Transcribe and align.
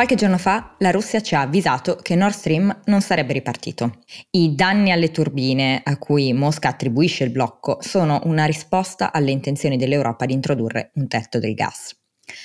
Qualche 0.00 0.16
giorno 0.16 0.38
fa 0.38 0.76
la 0.78 0.90
Russia 0.90 1.20
ci 1.20 1.34
ha 1.34 1.42
avvisato 1.42 1.96
che 1.96 2.14
Nord 2.14 2.32
Stream 2.32 2.80
non 2.86 3.02
sarebbe 3.02 3.34
ripartito. 3.34 3.98
I 4.30 4.54
danni 4.54 4.92
alle 4.92 5.10
turbine 5.10 5.82
a 5.84 5.98
cui 5.98 6.32
Mosca 6.32 6.70
attribuisce 6.70 7.24
il 7.24 7.30
blocco 7.30 7.76
sono 7.82 8.18
una 8.24 8.46
risposta 8.46 9.12
alle 9.12 9.30
intenzioni 9.30 9.76
dell'Europa 9.76 10.24
di 10.24 10.32
introdurre 10.32 10.92
un 10.94 11.06
tetto 11.06 11.38
del 11.38 11.52
gas. 11.52 11.94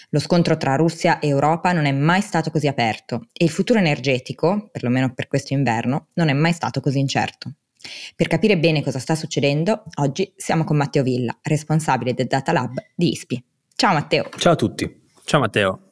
Lo 0.10 0.20
scontro 0.20 0.58
tra 0.58 0.76
Russia 0.76 1.20
e 1.20 1.30
Europa 1.30 1.72
non 1.72 1.86
è 1.86 1.94
mai 1.94 2.20
stato 2.20 2.52
così 2.52 2.68
aperto 2.68 3.28
e 3.32 3.46
il 3.46 3.52
futuro 3.52 3.80
energetico, 3.80 4.68
perlomeno 4.70 5.14
per 5.14 5.30
questo 5.30 5.54
inverno, 5.54 6.08
non 6.16 6.28
è 6.28 6.34
mai 6.34 6.52
stato 6.52 6.82
così 6.82 7.00
incerto. 7.00 7.54
Per 8.18 8.28
capire 8.28 8.60
bene 8.60 8.84
cosa 8.84 9.00
sta 9.00 9.16
succedendo, 9.16 9.86
oggi 10.02 10.34
siamo 10.36 10.66
con 10.66 10.76
Matteo 10.76 11.04
Villa, 11.04 11.34
responsabile 11.42 12.14
del 12.14 12.28
Data 12.28 12.52
Lab 12.52 12.74
di 12.94 13.14
ISPI. 13.14 13.42
Ciao 13.76 13.94
Matteo. 13.94 14.28
Ciao 14.40 14.52
a 14.52 14.58
tutti. 14.58 15.04
Ciao 15.24 15.40
Matteo. 15.40 15.85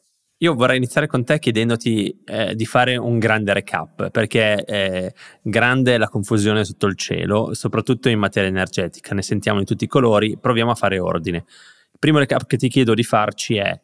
Io 0.44 0.55
vorrei 0.55 0.75
iniziare 0.75 1.08
con 1.08 1.23
te 1.23 1.39
chiedendoti 1.39 2.22
eh, 2.25 2.53
di 2.53 2.66
fare 2.66 2.97
un 2.97 3.17
grande 3.17 3.53
recap, 3.53 4.09
perché 4.09 4.55
è 4.55 5.13
grande 5.41 5.97
la 5.97 6.09
confusione 6.09 6.66
sotto 6.66 6.85
il 6.85 6.97
cielo, 6.97 7.53
soprattutto 7.53 8.09
in 8.09 8.19
materia 8.19 8.50
energetica, 8.50 9.16
ne 9.16 9.22
sentiamo 9.22 9.59
in 9.59 9.66
tutti 9.66 9.85
i 9.85 9.88
colori, 9.88 10.38
proviamo 10.38 10.72
a 10.72 10.75
fare 10.75 11.00
ordine. 11.00 11.45
Il 11.94 11.97
primo 11.97 12.19
recap 12.19 12.45
che 12.45 12.58
ti 12.58 12.67
chiedo 12.67 12.94
di 12.94 13.03
farci 13.03 13.55
è 13.55 13.80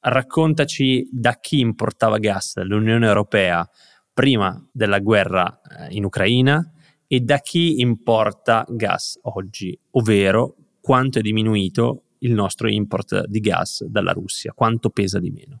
raccontaci 0.00 1.08
da 1.12 1.38
chi 1.38 1.60
importava 1.60 2.18
gas 2.18 2.60
l'Unione 2.64 3.06
Europea 3.06 3.64
prima 4.12 4.60
della 4.72 4.98
guerra 4.98 5.60
eh, 5.60 5.94
in 5.94 6.04
Ucraina 6.04 6.68
e 7.06 7.20
da 7.20 7.38
chi 7.38 7.80
importa 7.80 8.66
gas 8.68 9.20
oggi, 9.22 9.78
ovvero 9.92 10.56
quanto 10.80 11.20
è 11.20 11.22
diminuito 11.22 12.06
il 12.18 12.32
nostro 12.32 12.68
import 12.68 13.26
di 13.26 13.38
gas 13.38 13.84
dalla 13.84 14.10
Russia, 14.10 14.52
quanto 14.52 14.90
pesa 14.90 15.20
di 15.20 15.30
meno. 15.30 15.60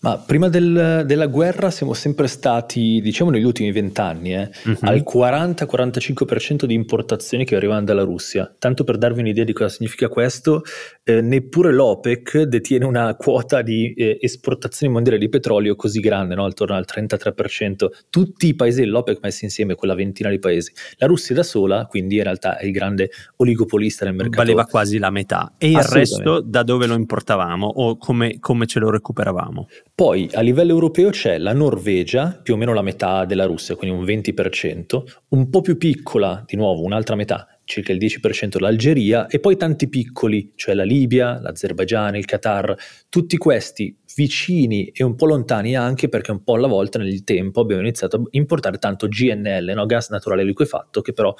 Ma 0.00 0.16
prima 0.16 0.48
del, 0.48 1.02
della 1.06 1.26
guerra 1.26 1.72
siamo 1.72 1.92
sempre 1.92 2.28
stati, 2.28 3.00
diciamo 3.00 3.30
negli 3.30 3.42
ultimi 3.42 3.72
vent'anni, 3.72 4.32
eh, 4.32 4.50
uh-huh. 4.64 4.76
al 4.82 5.04
40-45% 5.04 6.66
di 6.66 6.74
importazioni 6.74 7.44
che 7.44 7.56
arrivano 7.56 7.82
dalla 7.82 8.04
Russia. 8.04 8.54
Tanto 8.60 8.84
per 8.84 8.96
darvi 8.96 9.20
un'idea 9.20 9.42
di 9.42 9.52
cosa 9.52 9.68
significa 9.70 10.08
questo, 10.08 10.62
eh, 11.02 11.20
neppure 11.20 11.72
l'OPEC 11.72 12.42
detiene 12.42 12.84
una 12.84 13.16
quota 13.16 13.60
di 13.62 13.92
eh, 13.94 14.18
esportazioni 14.20 14.92
mondiali 14.92 15.18
di 15.18 15.28
petrolio 15.28 15.74
così 15.74 15.98
grande, 15.98 16.36
no? 16.36 16.44
attorno 16.44 16.76
al 16.76 16.84
33%. 16.86 17.88
Tutti 18.08 18.46
i 18.46 18.54
paesi 18.54 18.80
dell'OPEC 18.80 19.18
messi 19.20 19.46
insieme, 19.46 19.74
quella 19.74 19.96
ventina 19.96 20.30
di 20.30 20.38
paesi. 20.38 20.72
La 20.98 21.08
Russia 21.08 21.34
da 21.34 21.42
sola, 21.42 21.86
quindi 21.86 22.18
in 22.18 22.22
realtà 22.22 22.56
è 22.56 22.66
il 22.66 22.72
grande 22.72 23.10
oligopolista 23.34 24.04
nel 24.04 24.14
mercato. 24.14 24.36
Valeva 24.36 24.64
quasi 24.64 24.98
la 24.98 25.10
metà. 25.10 25.54
E 25.58 25.70
il 25.70 25.82
resto 25.82 26.40
da 26.40 26.62
dove 26.62 26.86
lo 26.86 26.94
importavamo 26.94 27.66
o 27.66 27.96
come, 27.96 28.38
come 28.38 28.66
ce 28.66 28.78
lo 28.78 28.90
recuperavamo? 28.90 29.66
Poi 29.98 30.30
a 30.34 30.42
livello 30.42 30.70
europeo 30.70 31.10
c'è 31.10 31.38
la 31.38 31.52
Norvegia, 31.52 32.38
più 32.40 32.54
o 32.54 32.56
meno 32.56 32.72
la 32.72 32.82
metà 32.82 33.24
della 33.24 33.46
Russia, 33.46 33.74
quindi 33.74 33.98
un 33.98 34.04
20%, 34.04 35.02
un 35.30 35.50
po' 35.50 35.60
più 35.60 35.76
piccola, 35.76 36.44
di 36.46 36.54
nuovo 36.54 36.84
un'altra 36.84 37.16
metà, 37.16 37.57
circa 37.68 37.92
il 37.92 37.98
10% 37.98 38.58
l'Algeria, 38.60 39.26
e 39.26 39.40
poi 39.40 39.58
tanti 39.58 39.90
piccoli, 39.90 40.52
cioè 40.54 40.74
la 40.74 40.84
Libia, 40.84 41.38
l'Azerbaigian, 41.38 42.16
il 42.16 42.24
Qatar, 42.24 42.74
tutti 43.10 43.36
questi 43.36 43.94
vicini 44.16 44.86
e 44.86 45.04
un 45.04 45.14
po' 45.14 45.26
lontani 45.26 45.76
anche 45.76 46.08
perché 46.08 46.30
un 46.30 46.42
po' 46.42 46.54
alla 46.54 46.66
volta 46.66 46.98
nel 46.98 47.22
tempo 47.24 47.60
abbiamo 47.60 47.82
iniziato 47.82 48.16
a 48.16 48.22
importare 48.30 48.78
tanto 48.78 49.06
GNL, 49.06 49.70
no? 49.74 49.84
gas 49.84 50.08
naturale 50.08 50.44
liquefatto, 50.44 51.02
che 51.02 51.12
però 51.12 51.34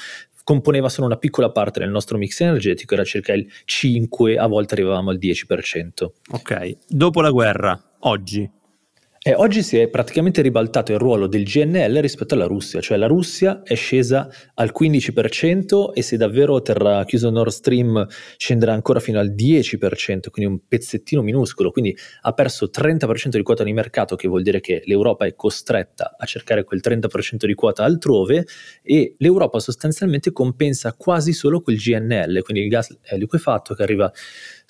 componeva 0.44 0.90
solo 0.90 1.06
una 1.06 1.16
piccola 1.16 1.50
parte 1.50 1.80
del 1.80 1.88
nostro 1.88 2.18
mix 2.18 2.40
energetico, 2.42 2.92
era 2.92 3.04
circa 3.04 3.32
il 3.32 3.50
5, 3.64 4.36
a 4.36 4.46
volte 4.46 4.74
arrivavamo 4.74 5.08
al 5.08 5.18
10%. 5.18 6.06
Ok, 6.32 6.76
dopo 6.88 7.22
la 7.22 7.30
guerra, 7.30 7.82
oggi, 8.00 8.48
e 9.28 9.34
oggi 9.34 9.62
si 9.62 9.76
è 9.76 9.88
praticamente 9.88 10.40
ribaltato 10.40 10.90
il 10.92 10.98
ruolo 10.98 11.26
del 11.26 11.44
GNL 11.44 11.98
rispetto 11.98 12.32
alla 12.32 12.46
Russia, 12.46 12.80
cioè 12.80 12.96
la 12.96 13.06
Russia 13.06 13.60
è 13.62 13.74
scesa 13.74 14.26
al 14.54 14.72
15% 14.74 15.92
e 15.92 16.00
se 16.00 16.16
davvero 16.16 16.62
terrà 16.62 17.04
chiuso 17.04 17.28
Nord 17.28 17.50
Stream 17.50 18.06
scenderà 18.38 18.72
ancora 18.72 19.00
fino 19.00 19.18
al 19.18 19.34
10%, 19.34 20.30
quindi 20.30 20.50
un 20.50 20.60
pezzettino 20.66 21.20
minuscolo, 21.20 21.70
quindi 21.70 21.94
ha 22.22 22.32
perso 22.32 22.70
30% 22.74 23.36
di 23.36 23.42
quota 23.42 23.64
di 23.64 23.74
mercato, 23.74 24.16
che 24.16 24.28
vuol 24.28 24.40
dire 24.40 24.60
che 24.60 24.80
l'Europa 24.86 25.26
è 25.26 25.34
costretta 25.34 26.14
a 26.16 26.24
cercare 26.24 26.64
quel 26.64 26.80
30% 26.82 27.44
di 27.44 27.52
quota 27.52 27.84
altrove 27.84 28.46
e 28.82 29.14
l'Europa 29.18 29.58
sostanzialmente 29.58 30.32
compensa 30.32 30.94
quasi 30.94 31.34
solo 31.34 31.60
quel 31.60 31.76
GNL, 31.76 32.40
quindi 32.40 32.62
il 32.62 32.70
gas 32.70 32.96
liquefatto 33.10 33.74
che 33.74 33.82
arriva 33.82 34.10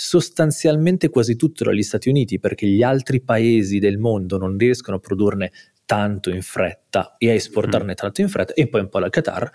sostanzialmente 0.00 1.08
quasi 1.08 1.34
tutto 1.34 1.64
dagli 1.64 1.82
Stati 1.82 2.08
Uniti 2.08 2.38
perché 2.38 2.68
gli 2.68 2.84
altri 2.84 3.20
paesi 3.20 3.80
del 3.80 3.98
mondo 3.98 4.38
non 4.38 4.56
riescono 4.56 4.98
a 4.98 5.00
produrne 5.00 5.50
tanto 5.84 6.30
in 6.30 6.40
fretta 6.40 6.87
e 7.18 7.30
a 7.30 7.34
esportarne 7.34 7.92
mm. 7.92 7.94
tanto 7.94 8.20
in 8.20 8.28
fretta 8.28 8.54
e 8.54 8.68
poi 8.68 8.80
un 8.80 8.88
po' 8.88 8.98
la 8.98 9.10
Qatar, 9.10 9.50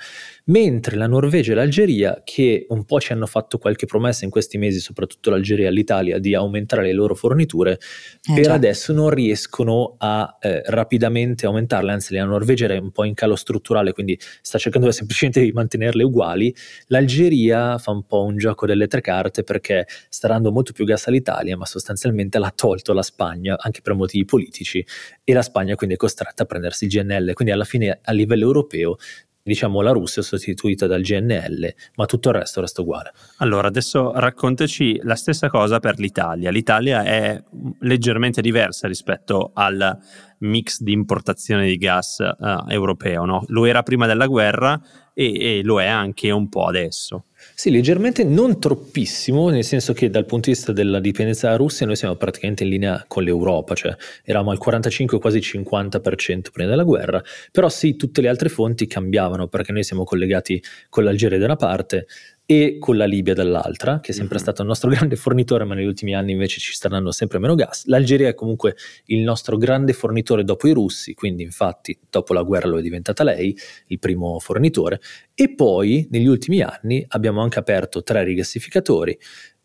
mentre 0.45 0.95
la 0.95 1.07
Norvegia 1.07 1.53
e 1.53 1.55
l'Algeria, 1.55 2.21
che 2.23 2.65
un 2.69 2.85
po' 2.85 2.99
ci 2.99 3.11
hanno 3.11 3.25
fatto 3.25 3.57
qualche 3.57 3.85
promessa 3.85 4.25
in 4.25 4.31
questi 4.31 4.57
mesi, 4.57 4.79
soprattutto 4.79 5.29
l'Algeria 5.29 5.67
e 5.67 5.71
l'Italia, 5.71 6.19
di 6.19 6.35
aumentare 6.35 6.83
le 6.83 6.93
loro 6.93 7.15
forniture, 7.15 7.73
eh, 7.73 8.33
per 8.33 8.43
già. 8.43 8.53
adesso 8.53 8.93
non 8.93 9.09
riescono 9.09 9.95
a 9.97 10.37
eh, 10.39 10.61
rapidamente 10.65 11.45
aumentarle, 11.45 11.91
anzi 11.91 12.13
la 12.13 12.25
Norvegia 12.25 12.67
è 12.67 12.77
un 12.77 12.91
po' 12.91 13.03
in 13.03 13.13
calo 13.13 13.35
strutturale, 13.35 13.93
quindi 13.93 14.17
sta 14.41 14.57
cercando 14.57 14.91
semplicemente 14.91 15.41
di 15.41 15.51
mantenerle 15.51 16.03
uguali, 16.03 16.53
l'Algeria 16.87 17.77
fa 17.77 17.91
un 17.91 18.05
po' 18.05 18.23
un 18.23 18.37
gioco 18.37 18.65
delle 18.65 18.87
tre 18.87 19.01
carte 19.01 19.43
perché 19.43 19.87
sta 20.09 20.27
dando 20.27 20.51
molto 20.51 20.71
più 20.73 20.85
gas 20.85 21.07
all'Italia, 21.07 21.57
ma 21.57 21.65
sostanzialmente 21.65 22.37
l'ha 22.37 22.53
tolto 22.55 22.93
la 22.93 23.01
Spagna, 23.01 23.57
anche 23.59 23.81
per 23.81 23.93
motivi 23.93 24.25
politici, 24.25 24.85
e 25.23 25.33
la 25.33 25.41
Spagna 25.41 25.75
quindi 25.75 25.95
è 25.95 25.97
costretta 25.97 26.43
a 26.43 26.45
prendersi 26.45 26.85
il 26.85 26.91
GNL, 26.91 27.22
quindi 27.31 27.53
alla 27.53 27.63
fine 27.63 27.99
a 28.03 28.11
livello 28.11 28.43
europeo 28.43 28.97
diciamo 29.43 29.81
la 29.81 29.91
Russia 29.91 30.21
è 30.21 30.25
sostituita 30.25 30.87
dal 30.87 31.01
GNL, 31.01 31.73
ma 31.95 32.05
tutto 32.05 32.29
il 32.29 32.35
resto 32.35 32.61
resta 32.61 32.81
uguale. 32.81 33.11
Allora, 33.37 33.67
adesso 33.67 34.13
raccontaci 34.13 35.01
la 35.03 35.15
stessa 35.15 35.49
cosa 35.49 35.79
per 35.79 35.99
l'Italia. 35.99 36.49
L'Italia 36.49 37.03
è 37.03 37.43
leggermente 37.79 38.41
diversa 38.41 38.87
rispetto 38.87 39.51
al 39.53 39.97
mix 40.39 40.79
di 40.81 40.93
importazione 40.93 41.67
di 41.67 41.77
gas 41.77 42.19
uh, 42.19 42.69
europeo, 42.69 43.25
no? 43.25 43.43
Lo 43.47 43.65
era 43.65 43.83
prima 43.83 44.07
della 44.07 44.27
guerra 44.27 44.81
e, 45.13 45.59
e 45.59 45.63
lo 45.63 45.81
è 45.81 45.87
anche 45.87 46.31
un 46.31 46.47
po' 46.47 46.65
adesso. 46.65 47.25
Sì, 47.55 47.69
leggermente 47.69 48.23
non 48.23 48.59
troppissimo, 48.59 49.49
nel 49.49 49.63
senso 49.63 49.93
che 49.93 50.09
dal 50.09 50.25
punto 50.25 50.49
di 50.49 50.55
vista 50.55 50.71
della 50.71 50.99
dipendenza 50.99 51.45
dalla 51.47 51.57
Russia 51.57 51.85
noi 51.85 51.95
siamo 51.95 52.15
praticamente 52.15 52.63
in 52.63 52.69
linea 52.69 53.05
con 53.07 53.23
l'Europa, 53.23 53.75
cioè 53.75 53.95
eravamo 54.23 54.51
al 54.51 54.57
45 54.57 55.19
quasi 55.19 55.39
50% 55.39 56.51
prima 56.51 56.69
della 56.69 56.83
guerra, 56.83 57.21
però 57.51 57.69
sì, 57.69 57.95
tutte 57.95 58.21
le 58.21 58.29
altre 58.29 58.49
fonti 58.49 58.87
cambiavano 58.87 59.47
perché 59.47 59.71
noi 59.71 59.83
siamo 59.83 60.03
collegati 60.03 60.61
con 60.89 61.03
l'Algeria 61.03 61.37
da 61.37 61.45
una 61.45 61.55
parte, 61.55 62.07
e 62.45 62.77
con 62.77 62.97
la 62.97 63.05
Libia 63.05 63.33
dall'altra, 63.33 63.99
che 63.99 64.11
è 64.11 64.13
sempre 64.13 64.35
mm-hmm. 64.35 64.43
stato 64.43 64.61
il 64.61 64.67
nostro 64.67 64.89
grande 64.91 65.15
fornitore, 65.15 65.63
ma 65.63 65.75
negli 65.75 65.85
ultimi 65.85 66.15
anni 66.15 66.33
invece 66.33 66.59
ci 66.59 66.73
sta 66.73 66.89
dando 66.89 67.11
sempre 67.11 67.39
meno 67.39 67.55
gas. 67.55 67.85
L'Algeria 67.85 68.29
è 68.29 68.33
comunque 68.33 68.75
il 69.05 69.21
nostro 69.21 69.57
grande 69.57 69.93
fornitore 69.93 70.43
dopo 70.43 70.67
i 70.67 70.71
russi, 70.71 71.13
quindi 71.13 71.43
infatti 71.43 71.97
dopo 72.09 72.33
la 72.33 72.43
guerra 72.43 72.67
lo 72.67 72.79
è 72.79 72.81
diventata 72.81 73.23
lei, 73.23 73.57
il 73.87 73.99
primo 73.99 74.39
fornitore. 74.39 74.99
E 75.33 75.53
poi 75.53 76.07
negli 76.11 76.27
ultimi 76.27 76.61
anni 76.61 77.03
abbiamo 77.09 77.41
anche 77.41 77.59
aperto 77.59 78.03
tre 78.03 78.23
rigassificatori 78.23 79.17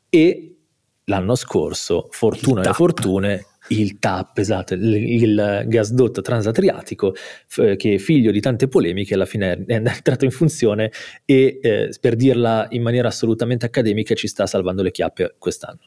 e 0.09 0.53
l'anno 1.05 1.35
scorso, 1.35 2.09
fortuna 2.11 2.69
e 2.69 2.73
fortune, 2.73 3.47
il 3.69 3.99
TAP, 3.99 4.39
esatto, 4.39 4.75
il, 4.75 4.85
il 4.85 5.65
gasdotto 5.67 6.21
transadriatico, 6.21 7.15
f- 7.15 7.77
che 7.77 7.95
è 7.95 7.99
figlio 7.99 8.31
di 8.31 8.41
tante 8.41 8.69
polemiche, 8.69 9.15
alla 9.15 9.27
fine 9.27 9.65
è 9.67 9.75
entrato 9.75 10.25
in 10.25 10.31
funzione 10.31 10.91
e, 11.25 11.59
eh, 11.61 11.95
per 12.01 12.17
dirla 12.17 12.67
in 12.71 12.83
maniera 12.83 13.09
assolutamente 13.09 13.67
accademica, 13.67 14.15
ci 14.15 14.29
sta 14.29 14.47
salvando 14.47 14.83
le 14.83 14.91
chiappe 14.91 15.35
quest'anno. 15.39 15.81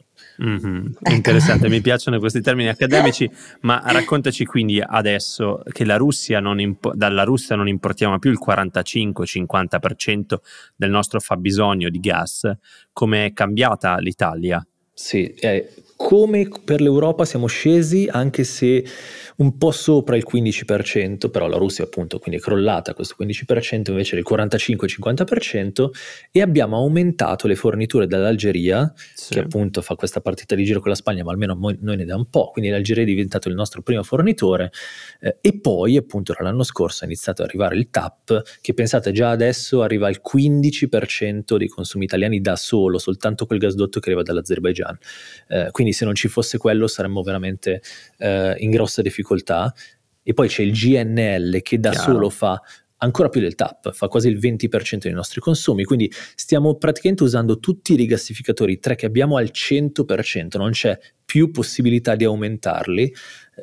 Mm-hmm. 0.44 0.86
Interessante, 1.10 1.68
mi 1.68 1.80
piacciono 1.82 2.18
questi 2.18 2.40
termini 2.40 2.68
accademici, 2.68 3.30
ma 3.60 3.82
raccontaci 3.84 4.44
quindi 4.44 4.80
adesso 4.80 5.62
che 5.70 5.84
la 5.84 5.96
Russia 5.96 6.38
impo- 6.38 6.92
dalla 6.94 7.24
Russia 7.24 7.56
non 7.56 7.68
importiamo 7.68 8.18
più 8.18 8.30
il 8.30 8.38
45-50% 8.44 10.36
del 10.76 10.90
nostro 10.90 11.20
fabbisogno 11.20 11.88
di 11.88 12.00
gas, 12.00 12.50
come 12.92 13.26
è 13.26 13.32
cambiata 13.32 13.96
l'Italia? 13.98 14.64
Sì, 14.94 15.32
eh, 15.40 15.72
come 15.96 16.48
per 16.64 16.82
l'Europa 16.82 17.24
siamo 17.24 17.46
scesi, 17.46 18.08
anche 18.10 18.44
se 18.44 18.84
un 19.36 19.56
po' 19.56 19.70
sopra 19.70 20.16
il 20.16 20.24
15%, 20.30 21.30
però 21.30 21.46
la 21.46 21.56
Russia 21.56 21.84
appunto 21.84 22.18
quindi 22.18 22.40
è 22.40 22.42
crollata 22.42 22.94
questo 22.94 23.16
15% 23.18 23.90
invece 23.90 24.14
del 24.14 24.24
45-50% 24.28 25.90
e 26.30 26.40
abbiamo 26.42 26.76
aumentato 26.76 27.46
le 27.46 27.54
forniture 27.54 28.06
dall'Algeria, 28.06 28.92
sì. 29.14 29.34
che 29.34 29.40
appunto 29.40 29.80
fa 29.82 29.94
questa 29.94 30.20
partita 30.20 30.54
di 30.54 30.64
giro 30.64 30.80
con 30.80 30.90
la 30.90 30.96
Spagna, 30.96 31.24
ma 31.24 31.32
almeno 31.32 31.56
noi, 31.80 31.96
ne 31.96 32.04
da 32.04 32.16
un 32.16 32.28
po', 32.28 32.50
quindi 32.50 32.70
l'Algeria 32.70 33.02
è 33.02 33.06
diventato 33.06 33.48
il 33.48 33.54
nostro 33.54 33.82
primo 33.82 34.02
fornitore 34.02 34.70
eh, 35.20 35.38
e 35.40 35.58
poi 35.60 35.96
appunto 35.96 36.34
l'anno 36.38 36.62
scorso 36.62 37.04
è 37.04 37.06
iniziato 37.06 37.42
ad 37.42 37.48
arrivare 37.48 37.76
il 37.76 37.88
TAP, 37.90 38.42
che 38.60 38.74
pensate 38.74 39.12
già 39.12 39.30
adesso 39.30 39.82
arriva 39.82 40.08
al 40.08 40.20
15% 40.22 41.56
dei 41.56 41.68
consumi 41.68 42.04
italiani 42.04 42.40
da 42.40 42.56
solo, 42.56 42.98
soltanto 42.98 43.46
quel 43.46 43.58
gasdotto 43.58 44.00
che 44.00 44.08
arriva 44.08 44.22
dall'Azerbaijan. 44.22 44.98
Eh, 45.48 45.68
quindi 45.70 45.92
se 45.92 46.04
non 46.04 46.14
ci 46.14 46.28
fosse 46.28 46.58
quello 46.58 46.86
saremmo 46.86 47.22
veramente 47.22 47.82
eh, 48.18 48.54
in 48.58 48.70
grossa 48.70 49.02
difficoltà 49.02 49.21
difficoltà 49.22 49.72
e 50.22 50.34
poi 50.34 50.48
c'è 50.48 50.62
il 50.62 50.72
GNL 50.72 51.62
che 51.62 51.78
da 51.78 51.90
Chiaro. 51.90 52.12
solo 52.12 52.30
fa 52.30 52.60
ancora 52.98 53.28
più 53.28 53.40
del 53.40 53.56
TAP, 53.56 53.92
fa 53.92 54.06
quasi 54.06 54.28
il 54.28 54.38
20% 54.38 54.98
dei 54.98 55.12
nostri 55.12 55.40
consumi, 55.40 55.82
quindi 55.82 56.08
stiamo 56.36 56.76
praticamente 56.76 57.24
usando 57.24 57.58
tutti 57.58 57.94
i 57.94 57.96
rigassificatori 57.96 58.78
3 58.78 58.94
che 58.94 59.06
abbiamo 59.06 59.38
al 59.38 59.50
100%, 59.52 60.56
non 60.56 60.70
c'è 60.70 60.96
più 61.24 61.50
possibilità 61.50 62.14
di 62.14 62.24
aumentarli 62.24 63.12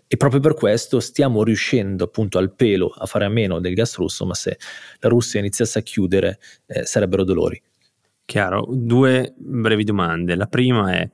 e 0.07 0.17
proprio 0.17 0.41
per 0.41 0.55
questo 0.55 0.99
stiamo 0.99 1.43
riuscendo 1.43 2.03
appunto 2.03 2.37
al 2.37 2.53
pelo 2.53 2.89
a 2.89 3.05
fare 3.05 3.23
a 3.23 3.29
meno 3.29 3.61
del 3.61 3.73
gas 3.73 3.95
russo, 3.95 4.25
ma 4.25 4.33
se 4.33 4.57
la 4.99 5.07
Russia 5.07 5.39
iniziasse 5.39 5.79
a 5.79 5.83
chiudere 5.83 6.39
eh, 6.65 6.85
sarebbero 6.85 7.23
dolori. 7.23 7.61
Chiaro, 8.25 8.67
due 8.69 9.33
brevi 9.37 9.85
domande. 9.85 10.35
La 10.35 10.47
prima 10.47 10.93
è 10.93 11.09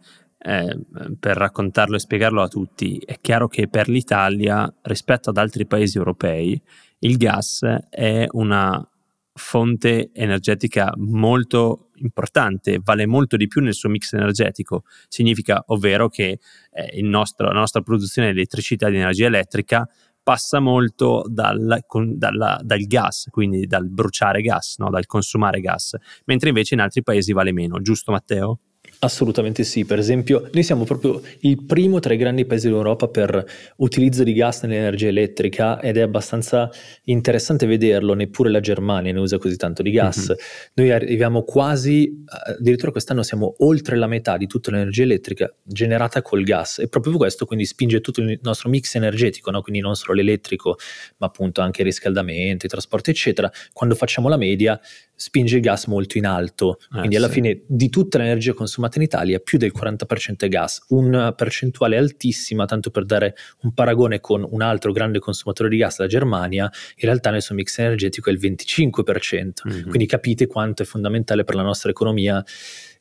eh, 0.47 0.77
per 1.19 1.37
raccontarlo 1.37 1.95
e 1.95 1.99
spiegarlo 1.99 2.41
a 2.41 2.47
tutti, 2.47 3.01
è 3.03 3.17
chiaro 3.19 3.47
che 3.47 3.67
per 3.67 3.89
l'Italia, 3.89 4.71
rispetto 4.83 5.31
ad 5.31 5.37
altri 5.37 5.65
paesi 5.65 5.97
europei, 5.97 6.61
il 6.99 7.17
gas 7.17 7.65
è 7.89 8.27
una 8.31 8.87
fonte 9.33 10.11
energetica 10.13 10.93
molto 10.97 11.89
importante, 11.95 12.79
vale 12.83 13.07
molto 13.07 13.37
di 13.37 13.47
più 13.47 13.61
nel 13.61 13.73
suo 13.73 13.89
mix 13.89 14.13
energetico. 14.13 14.83
Significa, 15.07 15.63
ovvero, 15.67 16.09
che 16.09 16.39
eh, 16.71 17.01
nostro, 17.01 17.47
la 17.47 17.59
nostra 17.59 17.81
produzione 17.81 18.31
di 18.31 18.37
elettricità 18.37 18.87
e 18.87 18.91
di 18.91 18.97
energia 18.97 19.25
elettrica 19.25 19.89
passa 20.21 20.59
molto 20.59 21.25
dal, 21.27 21.83
con, 21.87 22.19
dalla, 22.19 22.59
dal, 22.63 22.81
gas, 22.81 23.29
quindi 23.31 23.65
dal 23.65 23.89
bruciare 23.89 24.41
gas, 24.41 24.75
no? 24.77 24.91
dal 24.91 25.07
consumare 25.07 25.59
gas, 25.59 25.95
mentre 26.25 26.49
invece 26.49 26.75
in 26.75 26.81
altri 26.81 27.01
paesi 27.01 27.33
vale 27.33 27.51
meno, 27.51 27.81
giusto 27.81 28.11
Matteo? 28.11 28.59
Assolutamente 28.99 29.63
sì, 29.63 29.85
per 29.85 29.99
esempio 29.99 30.49
noi 30.51 30.63
siamo 30.63 30.83
proprio 30.83 31.21
il 31.41 31.63
primo 31.63 31.99
tra 31.99 32.13
i 32.13 32.17
grandi 32.17 32.45
paesi 32.45 32.67
d'Europa 32.67 33.07
per 33.07 33.45
utilizzo 33.77 34.23
di 34.23 34.33
gas 34.33 34.63
nell'energia 34.63 35.07
elettrica 35.07 35.79
ed 35.81 35.97
è 35.97 36.01
abbastanza 36.01 36.69
interessante 37.03 37.65
vederlo, 37.65 38.13
neppure 38.13 38.49
la 38.49 38.59
Germania 38.59 39.13
ne 39.13 39.19
usa 39.19 39.37
così 39.37 39.57
tanto 39.57 39.83
di 39.83 39.91
gas. 39.91 40.29
Mm-hmm. 40.29 40.37
Noi 40.75 40.91
arriviamo 40.91 41.43
quasi, 41.43 42.23
addirittura 42.57 42.91
quest'anno 42.91 43.21
siamo 43.21 43.55
oltre 43.59 43.95
la 43.95 44.07
metà 44.07 44.37
di 44.37 44.47
tutta 44.47 44.71
l'energia 44.71 45.03
elettrica 45.03 45.53
generata 45.63 46.21
col 46.21 46.43
gas 46.43 46.79
e 46.79 46.87
proprio 46.87 47.17
questo 47.17 47.45
quindi 47.45 47.65
spinge 47.65 48.01
tutto 48.01 48.21
il 48.21 48.39
nostro 48.41 48.69
mix 48.69 48.95
energetico, 48.95 49.51
no? 49.51 49.61
quindi 49.61 49.81
non 49.81 49.95
solo 49.95 50.13
l'elettrico 50.13 50.77
ma 51.17 51.27
appunto 51.27 51.61
anche 51.61 51.81
il 51.81 51.87
riscaldamento, 51.87 52.65
i 52.65 52.69
trasporti 52.69 53.09
eccetera. 53.09 53.51
Quando 53.73 53.95
facciamo 53.95 54.29
la 54.29 54.37
media 54.37 54.79
spinge 55.15 55.55
il 55.55 55.61
gas 55.61 55.85
molto 55.85 56.17
in 56.17 56.25
alto, 56.25 56.77
eh, 56.93 56.99
quindi 56.99 57.15
alla 57.15 57.27
sì. 57.27 57.33
fine 57.33 57.61
di 57.65 57.89
tutta 57.89 58.17
l'energia 58.17 58.53
consumata 58.53 58.97
in 58.97 59.03
Italia 59.03 59.39
più 59.39 59.57
del 59.57 59.71
40% 59.77 60.37
è 60.37 60.47
gas, 60.47 60.83
una 60.89 61.31
percentuale 61.31 61.97
altissima, 61.97 62.65
tanto 62.65 62.89
per 62.89 63.05
dare 63.05 63.35
un 63.61 63.73
paragone 63.73 64.19
con 64.19 64.45
un 64.47 64.61
altro 64.61 64.91
grande 64.91 65.19
consumatore 65.19 65.69
di 65.69 65.77
gas, 65.77 65.99
la 65.99 66.07
Germania, 66.07 66.63
in 66.97 67.07
realtà 67.07 67.29
nel 67.31 67.41
suo 67.41 67.55
mix 67.55 67.77
energetico 67.79 68.29
è 68.29 68.33
il 68.33 68.39
25%, 68.39 69.67
mm-hmm. 69.67 69.81
quindi 69.83 70.05
capite 70.05 70.47
quanto 70.47 70.83
è 70.83 70.85
fondamentale 70.85 71.43
per 71.43 71.55
la 71.55 71.63
nostra 71.63 71.89
economia 71.89 72.43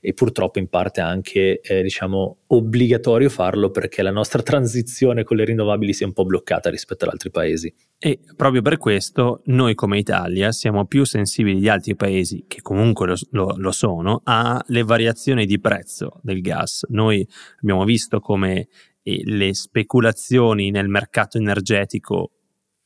e 0.06 0.12
purtroppo 0.12 0.58
in 0.58 0.68
parte 0.68 1.00
anche 1.00 1.60
eh, 1.62 1.82
diciamo 1.82 2.40
obbligatorio 2.48 3.30
farlo 3.30 3.70
perché 3.70 4.02
la 4.02 4.10
nostra 4.10 4.42
transizione 4.42 5.24
con 5.24 5.38
le 5.38 5.46
rinnovabili 5.46 5.94
si 5.94 6.02
è 6.02 6.06
un 6.06 6.12
po' 6.12 6.26
bloccata 6.26 6.68
rispetto 6.68 7.06
ad 7.06 7.12
altri 7.12 7.30
paesi. 7.30 7.74
E 7.98 8.20
proprio 8.36 8.60
per 8.60 8.76
questo 8.76 9.40
noi 9.46 9.74
come 9.74 9.96
Italia 9.96 10.52
siamo 10.52 10.84
più 10.84 11.06
sensibili 11.06 11.58
di 11.58 11.70
altri 11.70 11.96
paesi, 11.96 12.44
che 12.46 12.60
comunque 12.60 13.06
lo, 13.06 13.14
lo, 13.30 13.54
lo 13.56 13.72
sono, 13.72 14.20
alle 14.24 14.82
variazioni 14.82 15.46
di 15.46 15.58
prezzo 15.58 16.20
del 16.22 16.42
gas. 16.42 16.84
Noi 16.90 17.26
abbiamo 17.62 17.84
visto 17.84 18.20
come 18.20 18.68
eh, 19.02 19.22
le 19.24 19.54
speculazioni 19.54 20.70
nel 20.70 20.88
mercato 20.88 21.38
energetico 21.38 22.32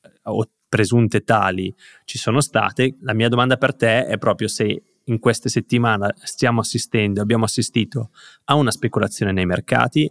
eh, 0.03 0.49
presunte 0.69 1.25
tali 1.25 1.75
ci 2.05 2.19
sono 2.19 2.41
state. 2.41 2.97
La 3.01 3.15
mia 3.15 3.29
domanda 3.29 3.57
per 3.57 3.75
te 3.75 4.05
è 4.05 4.19
proprio 4.19 4.47
se 4.47 4.83
in 5.09 5.19
queste 5.19 5.49
settimane 5.49 6.15
stiamo 6.23 6.61
assistendo, 6.61 7.21
abbiamo 7.21 7.45
assistito 7.45 8.11
a 8.45 8.55
una 8.55 8.71
speculazione 8.71 9.33
nei 9.33 9.47
mercati, 9.47 10.11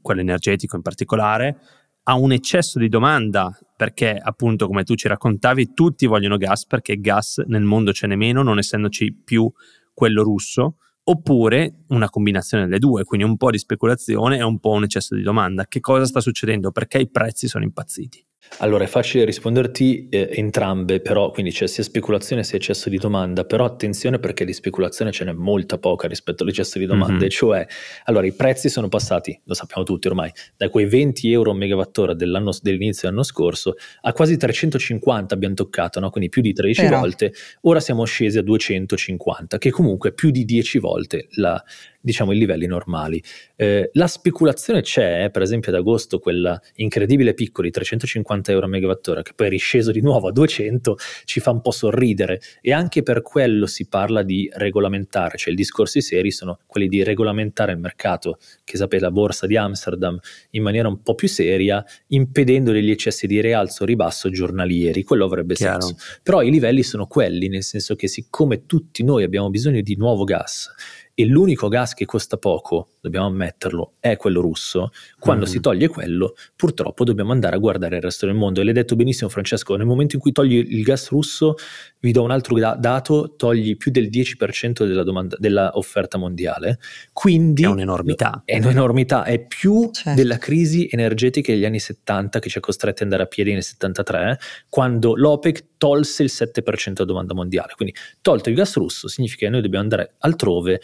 quello 0.00 0.20
energetico 0.20 0.76
in 0.76 0.82
particolare, 0.82 1.58
a 2.04 2.14
un 2.14 2.32
eccesso 2.32 2.78
di 2.78 2.88
domanda 2.88 3.56
perché 3.76 4.18
appunto 4.20 4.66
come 4.66 4.82
tu 4.82 4.94
ci 4.94 5.06
raccontavi 5.06 5.72
tutti 5.72 6.06
vogliono 6.06 6.36
gas 6.36 6.66
perché 6.66 6.98
gas 6.98 7.38
nel 7.46 7.62
mondo 7.62 7.92
ce 7.92 8.08
n'è 8.08 8.16
meno 8.16 8.42
non 8.42 8.58
essendoci 8.58 9.12
più 9.12 9.48
quello 9.94 10.24
russo 10.24 10.78
oppure 11.04 11.84
una 11.88 12.10
combinazione 12.10 12.64
delle 12.64 12.80
due 12.80 13.04
quindi 13.04 13.24
un 13.24 13.36
po' 13.36 13.50
di 13.50 13.58
speculazione 13.58 14.38
e 14.38 14.42
un 14.42 14.58
po' 14.58 14.70
un 14.70 14.84
eccesso 14.84 15.14
di 15.14 15.22
domanda. 15.22 15.66
Che 15.66 15.80
cosa 15.80 16.04
sta 16.04 16.20
succedendo? 16.20 16.72
Perché 16.72 16.98
i 16.98 17.08
prezzi 17.08 17.46
sono 17.46 17.62
impazziti 17.62 18.24
allora, 18.58 18.84
è 18.84 18.86
facile 18.86 19.24
risponderti 19.24 20.08
eh, 20.08 20.28
entrambe, 20.32 21.00
però 21.00 21.30
quindi 21.30 21.52
c'è 21.52 21.66
sia 21.66 21.82
speculazione 21.82 22.44
sia 22.44 22.58
eccesso 22.58 22.88
di 22.88 22.98
domanda, 22.98 23.44
però 23.44 23.64
attenzione 23.64 24.18
perché 24.18 24.44
di 24.44 24.52
speculazione 24.52 25.10
ce 25.10 25.24
n'è 25.24 25.32
molta 25.32 25.78
poca 25.78 26.06
rispetto 26.06 26.42
all'eccesso 26.42 26.78
di 26.78 26.86
domande, 26.86 27.18
mm-hmm. 27.18 27.28
cioè, 27.28 27.66
allora 28.04 28.26
i 28.26 28.32
prezzi 28.32 28.68
sono 28.68 28.88
passati, 28.88 29.38
lo 29.44 29.54
sappiamo 29.54 29.84
tutti 29.84 30.06
ormai, 30.06 30.30
da 30.56 30.68
quei 30.68 30.86
20 30.86 31.32
euro 31.32 31.50
a 31.52 31.54
megawattora 31.54 32.14
dell'inizio 32.14 33.08
dell'anno 33.08 33.22
scorso 33.22 33.74
a 34.02 34.12
quasi 34.12 34.36
350 34.36 35.34
abbiamo 35.34 35.54
toccato, 35.54 36.00
no? 36.00 36.10
quindi 36.10 36.28
più 36.28 36.42
di 36.42 36.52
13 36.52 36.82
però. 36.82 37.00
volte, 37.00 37.32
ora 37.62 37.80
siamo 37.80 38.04
scesi 38.04 38.38
a 38.38 38.42
250, 38.42 39.58
che 39.58 39.70
comunque 39.70 40.10
è 40.10 40.12
più 40.12 40.30
di 40.30 40.44
10 40.44 40.78
volte 40.78 41.28
la, 41.36 41.62
diciamo, 42.02 42.32
i 42.32 42.38
livelli 42.38 42.66
normali. 42.66 43.22
Eh, 43.56 43.90
la 43.94 44.06
speculazione 44.06 44.82
c'è, 44.82 45.24
eh, 45.24 45.30
per 45.30 45.42
esempio 45.42 45.70
ad 45.70 45.78
agosto 45.78 46.18
quella 46.18 46.60
incredibile 46.74 47.32
picco 47.32 47.62
di 47.62 47.70
350 47.70 48.52
euro 48.52 48.66
a 48.66 48.68
megawattora 48.68 49.22
che 49.22 49.32
poi 49.34 49.46
è 49.46 49.50
risceso 49.50 49.92
di 49.92 50.00
nuovo 50.00 50.28
a 50.28 50.32
200 50.32 50.96
ci 51.24 51.40
fa 51.40 51.50
un 51.50 51.60
po' 51.60 51.70
sorridere 51.70 52.40
e 52.60 52.72
anche 52.72 53.02
per 53.02 53.22
quello 53.22 53.66
si 53.66 53.86
parla 53.86 54.22
di 54.22 54.50
regolamentare, 54.52 55.38
cioè 55.38 55.52
i 55.52 55.56
discorsi 55.56 56.00
seri 56.00 56.30
sono 56.30 56.58
quelli 56.66 56.88
di 56.88 57.02
regolamentare 57.02 57.72
il 57.72 57.78
mercato, 57.78 58.38
che 58.64 58.76
sapete 58.76 59.04
la 59.04 59.10
borsa 59.10 59.46
di 59.46 59.56
Amsterdam 59.56 60.18
in 60.50 60.62
maniera 60.62 60.88
un 60.88 61.02
po' 61.02 61.14
più 61.14 61.28
seria, 61.28 61.84
impedendo 62.08 62.72
degli 62.72 62.90
eccessi 62.90 63.26
di 63.26 63.40
rialzo 63.40 63.84
o 63.84 63.86
ribasso 63.86 64.30
giornalieri, 64.30 65.02
quello 65.04 65.24
avrebbe 65.24 65.54
Chiaro. 65.54 65.80
senso. 65.80 66.02
Però 66.22 66.42
i 66.42 66.50
livelli 66.50 66.82
sono 66.82 67.06
quelli, 67.06 67.48
nel 67.48 67.62
senso 67.62 67.94
che 67.94 68.08
siccome 68.08 68.66
tutti 68.66 69.02
noi 69.04 69.22
abbiamo 69.22 69.50
bisogno 69.50 69.80
di 69.80 69.96
nuovo 69.96 70.24
gas, 70.24 70.70
e 71.14 71.26
l'unico 71.26 71.68
gas 71.68 71.92
che 71.92 72.06
costa 72.06 72.38
poco, 72.38 72.92
dobbiamo 73.00 73.26
ammetterlo, 73.26 73.94
è 74.00 74.16
quello 74.16 74.40
russo, 74.40 74.90
quando 75.18 75.44
mm-hmm. 75.44 75.52
si 75.52 75.60
toglie 75.60 75.88
quello, 75.88 76.34
purtroppo 76.56 77.04
dobbiamo 77.04 77.32
andare 77.32 77.56
a 77.56 77.58
guardare 77.58 77.96
il 77.96 78.02
resto 78.02 78.24
del 78.24 78.34
mondo. 78.34 78.60
E 78.60 78.64
l'hai 78.64 78.72
detto 78.72 78.96
benissimo 78.96 79.28
Francesco, 79.28 79.76
nel 79.76 79.86
momento 79.86 80.16
in 80.16 80.22
cui 80.22 80.32
togli 80.32 80.54
il 80.56 80.82
gas 80.82 81.10
russo, 81.10 81.54
vi 82.00 82.12
do 82.12 82.22
un 82.22 82.30
altro 82.30 82.58
da- 82.58 82.76
dato, 82.78 83.34
togli 83.36 83.76
più 83.76 83.90
del 83.90 84.08
10% 84.08 84.86
della, 84.86 85.02
domanda, 85.02 85.36
della 85.38 85.72
offerta 85.74 86.16
mondiale. 86.16 86.78
Quindi 87.12 87.64
è 87.64 87.66
un'enormità. 87.66 88.42
È 88.44 88.56
un'enormità, 88.56 89.24
è 89.24 89.44
più 89.44 89.90
certo. 89.92 90.14
della 90.14 90.38
crisi 90.38 90.88
energetica 90.90 91.52
degli 91.52 91.66
anni 91.66 91.78
70 91.78 92.38
che 92.38 92.48
ci 92.48 92.58
ha 92.58 92.60
costretti 92.60 93.02
ad 93.02 93.10
andare 93.10 93.24
a 93.24 93.26
piedi 93.26 93.52
nel 93.52 93.62
73, 93.62 94.38
quando 94.70 95.14
l'OPEC 95.14 95.64
tolse 95.76 96.22
il 96.22 96.30
7% 96.32 96.92
della 96.92 97.04
domanda 97.04 97.34
mondiale. 97.34 97.72
Quindi 97.74 97.94
tolto 98.20 98.48
il 98.48 98.54
gas 98.54 98.76
russo 98.76 99.08
significa 99.08 99.46
che 99.46 99.50
noi 99.50 99.60
dobbiamo 99.60 99.82
andare 99.82 100.14
altrove 100.18 100.80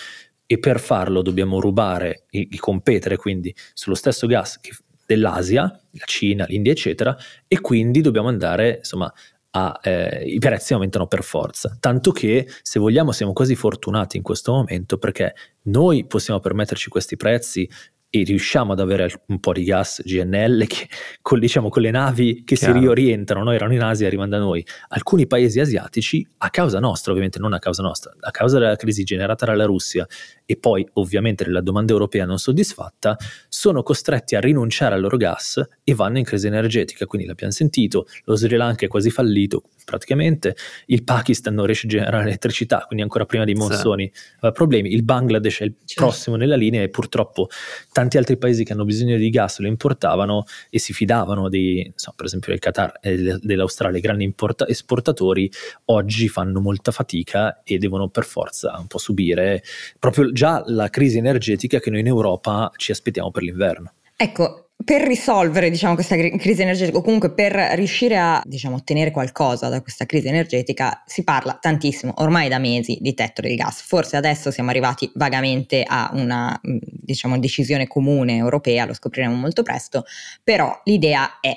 e 0.50 0.58
per 0.58 0.80
farlo 0.80 1.20
dobbiamo 1.20 1.60
rubare 1.60 2.24
e, 2.30 2.48
e 2.50 2.58
competere 2.58 3.16
quindi 3.16 3.54
sullo 3.74 3.94
stesso 3.94 4.26
gas 4.26 4.58
che, 4.58 4.70
dell'Asia, 5.04 5.62
la 5.62 6.04
Cina, 6.06 6.46
l'India, 6.46 6.72
eccetera, 6.72 7.14
e 7.46 7.60
quindi 7.60 8.00
dobbiamo 8.00 8.28
andare 8.28 8.76
insomma 8.78 9.12
a, 9.50 9.78
eh, 9.82 10.24
i 10.24 10.38
prezzi 10.38 10.72
aumentano 10.72 11.06
per 11.06 11.22
forza. 11.22 11.76
Tanto 11.78 12.12
che, 12.12 12.48
se 12.62 12.78
vogliamo, 12.78 13.12
siamo 13.12 13.34
quasi 13.34 13.54
fortunati 13.54 14.16
in 14.16 14.22
questo 14.22 14.52
momento 14.52 14.96
perché 14.96 15.34
noi 15.64 16.06
possiamo 16.06 16.40
permetterci 16.40 16.88
questi 16.88 17.16
prezzi 17.16 17.68
e 18.10 18.22
riusciamo 18.22 18.72
ad 18.72 18.80
avere 18.80 19.10
un 19.26 19.38
po' 19.38 19.52
di 19.52 19.64
gas 19.64 20.02
GNL 20.02 20.66
che 20.66 20.88
con, 21.20 21.38
diciamo, 21.38 21.68
con 21.68 21.82
le 21.82 21.90
navi 21.90 22.42
che 22.44 22.56
Chiaro. 22.56 22.74
si 22.74 22.78
riorientano, 22.80 23.42
no? 23.42 23.52
erano 23.52 23.74
in 23.74 23.82
Asia 23.82 24.04
e 24.04 24.08
arrivano 24.08 24.30
da 24.30 24.38
noi, 24.38 24.64
alcuni 24.88 25.26
paesi 25.26 25.60
asiatici 25.60 26.26
a 26.38 26.50
causa 26.50 26.78
nostra, 26.78 27.10
ovviamente 27.10 27.38
non 27.38 27.52
a 27.52 27.58
causa 27.58 27.82
nostra, 27.82 28.12
a 28.18 28.30
causa 28.30 28.58
della 28.58 28.76
crisi 28.76 29.04
generata 29.04 29.46
dalla 29.46 29.64
Russia 29.64 30.06
e 30.44 30.56
poi 30.56 30.86
ovviamente 30.94 31.44
della 31.44 31.60
domanda 31.60 31.92
europea 31.92 32.24
non 32.24 32.38
soddisfatta, 32.38 33.16
sono 33.48 33.82
costretti 33.82 34.34
a 34.36 34.40
rinunciare 34.40 34.94
al 34.94 35.00
loro 35.00 35.16
gas 35.16 35.62
e 35.84 35.94
vanno 35.94 36.18
in 36.18 36.24
crisi 36.24 36.46
energetica, 36.46 37.04
quindi 37.06 37.26
l'abbiamo 37.26 37.52
sentito, 37.52 38.06
lo 38.24 38.36
Sri 38.36 38.56
Lanka 38.56 38.86
è 38.86 38.88
quasi 38.88 39.10
fallito 39.10 39.64
praticamente, 39.88 40.54
il 40.86 41.02
Pakistan 41.02 41.54
non 41.54 41.64
riesce 41.64 41.86
a 41.86 41.88
generare 41.88 42.24
elettricità, 42.24 42.84
quindi 42.86 43.02
ancora 43.02 43.24
prima 43.24 43.44
dei 43.44 43.54
monsoni 43.54 44.10
sì. 44.12 44.22
aveva 44.36 44.52
problemi, 44.52 44.92
il 44.92 45.02
Bangladesh 45.02 45.60
è 45.60 45.64
il 45.64 45.74
certo. 45.86 46.02
prossimo 46.02 46.36
nella 46.36 46.56
linea 46.56 46.82
e 46.82 46.90
purtroppo 46.90 47.48
tanti 47.90 48.18
altri 48.18 48.36
paesi 48.36 48.64
che 48.64 48.74
hanno 48.74 48.84
bisogno 48.84 49.16
di 49.16 49.30
gas 49.30 49.60
lo 49.60 49.66
importavano 49.66 50.44
e 50.68 50.78
si 50.78 50.92
fidavano 50.92 51.48
di, 51.48 51.80
insomma, 51.86 52.16
per 52.16 52.26
esempio 52.26 52.52
del 52.52 52.60
Qatar 52.60 52.98
e 53.00 53.38
dell'Australia, 53.40 53.98
grandi 53.98 54.24
importa- 54.24 54.68
esportatori, 54.68 55.50
oggi 55.86 56.28
fanno 56.28 56.60
molta 56.60 56.92
fatica 56.92 57.62
e 57.62 57.78
devono 57.78 58.08
per 58.08 58.26
forza 58.26 58.76
un 58.78 58.88
po' 58.88 58.98
subire 58.98 59.62
proprio 59.98 60.32
già 60.32 60.62
la 60.66 60.90
crisi 60.90 61.16
energetica 61.16 61.80
che 61.80 61.88
noi 61.88 62.00
in 62.00 62.08
Europa 62.08 62.70
ci 62.76 62.90
aspettiamo 62.90 63.30
per 63.30 63.42
l'inverno. 63.42 63.92
Ecco, 64.16 64.67
per 64.88 65.02
risolvere 65.02 65.68
diciamo, 65.68 65.92
questa 65.92 66.16
crisi 66.16 66.62
energetica 66.62 66.96
o 66.96 67.02
comunque 67.02 67.30
per 67.34 67.52
riuscire 67.74 68.16
a 68.16 68.40
diciamo, 68.42 68.76
ottenere 68.76 69.10
qualcosa 69.10 69.68
da 69.68 69.82
questa 69.82 70.06
crisi 70.06 70.28
energetica 70.28 71.02
si 71.04 71.24
parla 71.24 71.58
tantissimo, 71.60 72.14
ormai 72.16 72.48
da 72.48 72.58
mesi, 72.58 72.96
di 72.98 73.12
tetto 73.12 73.42
del 73.42 73.54
gas. 73.54 73.82
Forse 73.82 74.16
adesso 74.16 74.50
siamo 74.50 74.70
arrivati 74.70 75.10
vagamente 75.16 75.84
a 75.86 76.08
una 76.14 76.58
diciamo, 76.62 77.38
decisione 77.38 77.86
comune 77.86 78.36
europea, 78.36 78.86
lo 78.86 78.94
scopriremo 78.94 79.34
molto 79.34 79.62
presto, 79.62 80.06
però 80.42 80.80
l'idea 80.84 81.38
è 81.38 81.54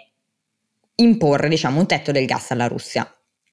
imporre 0.95 1.47
diciamo, 1.47 1.79
un 1.79 1.87
tetto 1.87 2.11
del 2.11 2.25
gas 2.25 2.51
alla 2.51 2.67
Russia. 2.67 3.09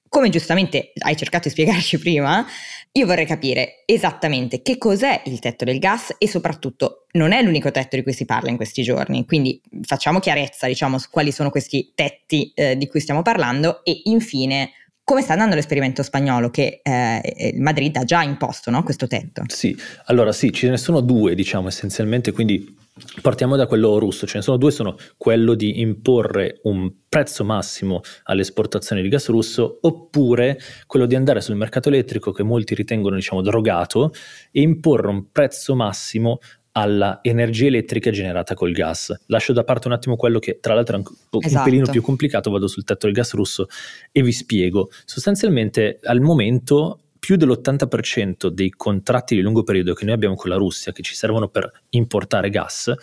Come 0.09 0.29
giustamente 0.29 0.91
hai 0.97 1.15
cercato 1.15 1.47
di 1.47 1.51
spiegarci 1.51 1.97
prima, 1.99 2.45
io 2.91 3.05
vorrei 3.05 3.25
capire 3.25 3.83
esattamente 3.85 4.61
che 4.61 4.77
cos'è 4.77 5.21
il 5.25 5.39
tetto 5.39 5.63
del 5.63 5.79
gas 5.79 6.15
e 6.17 6.27
soprattutto 6.27 7.05
non 7.11 7.31
è 7.31 7.41
l'unico 7.41 7.69
tetto 7.71 7.95
di 7.95 8.03
cui 8.03 8.13
si 8.13 8.25
parla 8.25 8.49
in 8.49 8.55
questi 8.55 8.81
giorni, 8.81 9.25
quindi 9.25 9.61
facciamo 9.83 10.19
chiarezza 10.19 10.67
diciamo 10.67 10.97
su 10.97 11.09
quali 11.09 11.31
sono 11.31 11.51
questi 11.51 11.91
tetti 11.93 12.51
eh, 12.55 12.75
di 12.75 12.87
cui 12.87 12.99
stiamo 12.99 13.21
parlando 13.21 13.83
e 13.83 14.01
infine 14.05 14.71
come 15.09 15.21
sta 15.23 15.31
andando 15.31 15.55
l'esperimento 15.55 16.03
spagnolo 16.03 16.51
che 16.51 16.81
eh, 16.83 17.55
Madrid 17.57 17.95
ha 17.95 18.03
già 18.03 18.21
imposto 18.21 18.69
no, 18.69 18.83
questo 18.83 19.07
tetto? 19.07 19.41
Sì, 19.47 19.75
allora 20.05 20.31
sì, 20.31 20.53
ce 20.53 20.69
ne 20.69 20.77
sono 20.77 21.01
due 21.01 21.33
diciamo 21.33 21.67
essenzialmente, 21.67 22.31
quindi 22.31 22.77
Partiamo 23.21 23.55
da 23.55 23.65
quello 23.65 23.97
russo, 23.97 24.25
ce 24.27 24.37
ne 24.37 24.43
sono 24.43 24.57
due, 24.57 24.71
sono 24.71 24.95
quello 25.17 25.53
di 25.53 25.79
imporre 25.81 26.59
un 26.63 26.91
prezzo 27.07 27.43
massimo 27.43 28.01
all'esportazione 28.23 29.01
di 29.01 29.09
gas 29.09 29.27
russo 29.27 29.79
oppure 29.81 30.59
quello 30.85 31.05
di 31.05 31.15
andare 31.15 31.41
sul 31.41 31.55
mercato 31.55 31.89
elettrico 31.89 32.31
che 32.31 32.43
molti 32.43 32.75
ritengono 32.75 33.15
diciamo 33.15 33.41
drogato 33.41 34.13
e 34.51 34.61
imporre 34.61 35.07
un 35.07 35.31
prezzo 35.31 35.75
massimo 35.75 36.39
alla 36.73 37.19
energia 37.23 37.65
elettrica 37.65 38.11
generata 38.11 38.53
col 38.53 38.71
gas. 38.71 39.13
Lascio 39.27 39.53
da 39.53 39.63
parte 39.63 39.87
un 39.87 39.93
attimo 39.93 40.15
quello 40.15 40.39
che 40.39 40.59
tra 40.59 40.73
l'altro 40.73 40.95
è 40.95 40.99
un, 40.99 41.05
esatto. 41.41 41.57
un 41.57 41.63
pelino 41.63 41.91
più 41.91 42.01
complicato, 42.01 42.51
vado 42.51 42.67
sul 42.67 42.83
tetto 42.83 43.07
del 43.07 43.15
gas 43.15 43.33
russo 43.33 43.67
e 44.11 44.21
vi 44.21 44.31
spiego. 44.31 44.89
Sostanzialmente 45.05 45.99
al 46.03 46.21
momento 46.21 46.99
più 47.19 47.35
dell'80% 47.35 48.47
dei 48.47 48.71
contratti 48.71 49.35
di 49.35 49.41
lungo 49.41 49.63
periodo 49.63 49.93
che 49.93 50.05
noi 50.05 50.13
abbiamo 50.13 50.35
con 50.35 50.49
la 50.49 50.55
Russia, 50.55 50.91
che 50.91 51.03
ci 51.03 51.13
servono 51.13 51.49
per 51.49 51.69
importare 51.89 52.49
gas, 52.49 52.93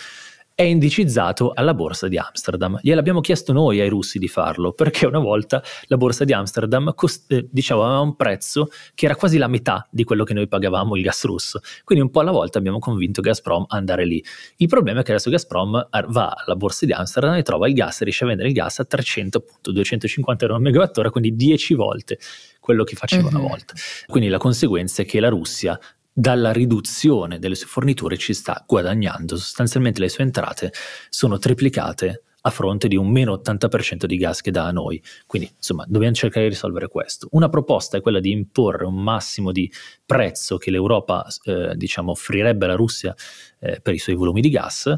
è 0.56 0.62
indicizzato 0.62 1.52
alla 1.54 1.74
borsa 1.74 2.08
di 2.08 2.16
Amsterdam. 2.16 2.78
Gliel'abbiamo 2.80 3.20
chiesto 3.20 3.52
noi 3.52 3.78
ai 3.78 3.90
russi 3.90 4.18
di 4.18 4.26
farlo, 4.26 4.72
perché 4.72 5.04
una 5.04 5.18
volta 5.18 5.62
la 5.82 5.98
borsa 5.98 6.24
di 6.24 6.32
Amsterdam 6.32 6.94
cost- 6.94 7.30
eh, 7.30 7.46
diciamo, 7.50 7.84
aveva 7.84 8.00
un 8.00 8.16
prezzo 8.16 8.70
che 8.94 9.04
era 9.04 9.16
quasi 9.16 9.36
la 9.36 9.48
metà 9.48 9.86
di 9.90 10.02
quello 10.02 10.24
che 10.24 10.32
noi 10.32 10.48
pagavamo 10.48 10.96
il 10.96 11.02
gas 11.02 11.24
russo. 11.24 11.60
Quindi 11.84 12.02
un 12.02 12.10
po' 12.10 12.20
alla 12.20 12.30
volta 12.30 12.56
abbiamo 12.56 12.78
convinto 12.78 13.20
Gazprom 13.20 13.66
a 13.68 13.76
andare 13.76 14.06
lì. 14.06 14.24
Il 14.56 14.68
problema 14.68 15.00
è 15.00 15.02
che 15.02 15.10
adesso 15.10 15.28
Gazprom 15.28 15.88
va 16.08 16.34
alla 16.34 16.56
borsa 16.56 16.86
di 16.86 16.92
Amsterdam 16.92 17.34
e 17.34 17.42
trova 17.42 17.68
il 17.68 17.74
gas 17.74 18.00
e 18.00 18.04
riesce 18.04 18.24
a 18.24 18.28
vendere 18.28 18.48
il 18.48 18.54
gas 18.54 18.78
a 18.78 18.86
300, 18.86 19.36
appunto, 19.36 19.72
250 19.72 20.44
euro 20.44 20.56
al 20.56 20.62
megawattora, 20.62 21.10
quindi 21.10 21.36
10 21.36 21.74
volte 21.74 22.18
quello 22.60 22.82
che 22.82 22.96
faceva 22.96 23.24
uh-huh. 23.24 23.28
una 23.28 23.40
mhm. 23.40 23.46
volta. 23.46 23.74
Quindi 24.06 24.30
la 24.30 24.38
conseguenza 24.38 25.02
è 25.02 25.04
che 25.04 25.20
la 25.20 25.28
Russia 25.28 25.78
dalla 26.18 26.50
riduzione 26.50 27.38
delle 27.38 27.54
sue 27.54 27.66
forniture 27.66 28.16
ci 28.16 28.32
sta 28.32 28.64
guadagnando, 28.66 29.36
sostanzialmente 29.36 30.00
le 30.00 30.08
sue 30.08 30.24
entrate 30.24 30.72
sono 31.10 31.36
triplicate 31.36 32.22
a 32.40 32.50
fronte 32.50 32.88
di 32.88 32.96
un 32.96 33.10
meno 33.10 33.34
80% 33.34 34.06
di 34.06 34.16
gas 34.16 34.40
che 34.40 34.50
dà 34.50 34.64
a 34.66 34.70
noi. 34.70 35.02
Quindi, 35.26 35.52
insomma, 35.54 35.84
dobbiamo 35.86 36.14
cercare 36.14 36.46
di 36.46 36.52
risolvere 36.52 36.88
questo. 36.88 37.28
Una 37.32 37.50
proposta 37.50 37.98
è 37.98 38.00
quella 38.00 38.20
di 38.20 38.30
imporre 38.30 38.86
un 38.86 38.94
massimo 38.94 39.52
di 39.52 39.70
prezzo 40.06 40.56
che 40.56 40.70
l'Europa, 40.70 41.26
eh, 41.44 41.74
diciamo, 41.74 42.12
offrirebbe 42.12 42.64
alla 42.64 42.76
Russia 42.76 43.14
eh, 43.58 43.80
per 43.82 43.92
i 43.92 43.98
suoi 43.98 44.14
volumi 44.14 44.40
di 44.40 44.48
gas. 44.48 44.96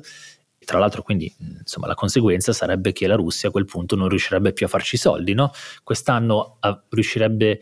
Tra 0.59 0.79
l'altro, 0.79 1.03
quindi, 1.03 1.35
insomma, 1.39 1.87
la 1.89 1.95
conseguenza 1.95 2.53
sarebbe 2.53 2.93
che 2.93 3.07
la 3.09 3.17
Russia 3.17 3.49
a 3.49 3.51
quel 3.51 3.65
punto 3.65 3.97
non 3.97 4.09
riuscirebbe 4.09 4.53
più 4.53 4.67
a 4.67 4.69
farci 4.69 4.99
soldi, 4.99 5.33
no? 5.33 5.51
Quest'anno 5.83 6.59
a, 6.61 6.81
riuscirebbe 6.91 7.61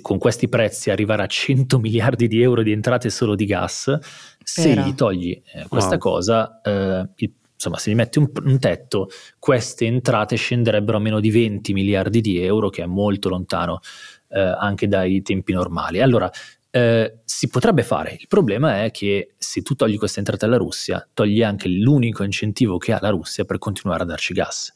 con 0.00 0.18
questi 0.18 0.48
prezzi 0.48 0.90
arrivare 0.90 1.22
a 1.22 1.26
100 1.26 1.78
miliardi 1.78 2.28
di 2.28 2.42
euro 2.42 2.62
di 2.62 2.72
entrate 2.72 3.10
solo 3.10 3.34
di 3.34 3.46
gas, 3.46 3.98
se 4.42 4.74
gli 4.74 4.94
togli 4.94 5.30
eh, 5.54 5.66
questa 5.68 5.92
wow. 5.92 5.98
cosa, 5.98 6.60
eh, 6.62 7.08
il, 7.16 7.32
insomma, 7.54 7.78
se 7.78 7.90
gli 7.90 7.94
metti 7.94 8.18
un, 8.18 8.30
un, 8.44 8.58
tetto, 8.58 9.08
queste 9.38 9.86
entrate 9.86 10.36
scenderebbero 10.36 10.96
a 10.98 11.00
meno 11.00 11.20
di 11.20 11.30
20 11.30 11.72
miliardi 11.72 12.20
di 12.20 12.42
euro, 12.42 12.68
che 12.68 12.82
è 12.82 12.86
molto 12.86 13.28
lontano 13.28 13.80
eh, 14.28 14.40
anche 14.40 14.88
dai 14.88 15.22
tempi 15.22 15.52
normali. 15.52 16.00
Allora, 16.00 16.30
eh, 16.70 17.18
si 17.24 17.48
potrebbe 17.48 17.82
fare, 17.82 18.16
il 18.18 18.26
problema 18.28 18.84
è 18.84 18.90
che 18.90 19.34
se 19.36 19.62
tu 19.62 19.74
togli 19.74 19.96
queste 19.96 20.18
entrate 20.18 20.44
alla 20.44 20.56
Russia, 20.56 21.06
togli 21.14 21.42
anche 21.42 21.68
l'unico 21.68 22.24
incentivo 22.24 22.78
che 22.78 22.92
ha 22.92 22.98
la 23.00 23.10
Russia 23.10 23.44
per 23.44 23.58
continuare 23.58 24.02
a 24.02 24.06
darci 24.06 24.34
gas. 24.34 24.72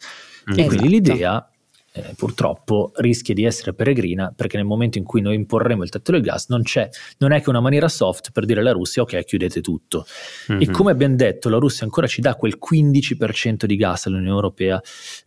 Mm. 0.50 0.58
E 0.58 0.66
quindi 0.66 0.96
esatto. 0.96 1.12
l'idea 1.12 1.50
eh, 1.96 2.14
purtroppo 2.14 2.92
rischia 2.96 3.32
di 3.32 3.44
essere 3.44 3.72
peregrina 3.72 4.32
perché 4.36 4.58
nel 4.58 4.66
momento 4.66 4.98
in 4.98 5.04
cui 5.04 5.22
noi 5.22 5.34
imporremo 5.34 5.82
il 5.82 5.88
tetto 5.88 6.12
del 6.12 6.20
gas 6.20 6.48
non, 6.48 6.62
c'è, 6.62 6.88
non 7.18 7.32
è 7.32 7.40
che 7.40 7.48
una 7.48 7.60
maniera 7.60 7.88
soft 7.88 8.32
per 8.32 8.44
dire 8.44 8.60
alla 8.60 8.72
Russia 8.72 9.02
ok 9.02 9.24
chiudete 9.24 9.62
tutto. 9.62 10.04
Mm-hmm. 10.52 10.60
E 10.60 10.70
come 10.70 10.90
abbiamo 10.90 11.16
detto 11.16 11.48
la 11.48 11.56
Russia 11.56 11.84
ancora 11.84 12.06
ci 12.06 12.20
dà 12.20 12.34
quel 12.34 12.58
15% 12.58 13.64
di 13.64 13.76
gas 13.76 14.06
all'Unione 14.06 14.28
Europea 14.28 14.80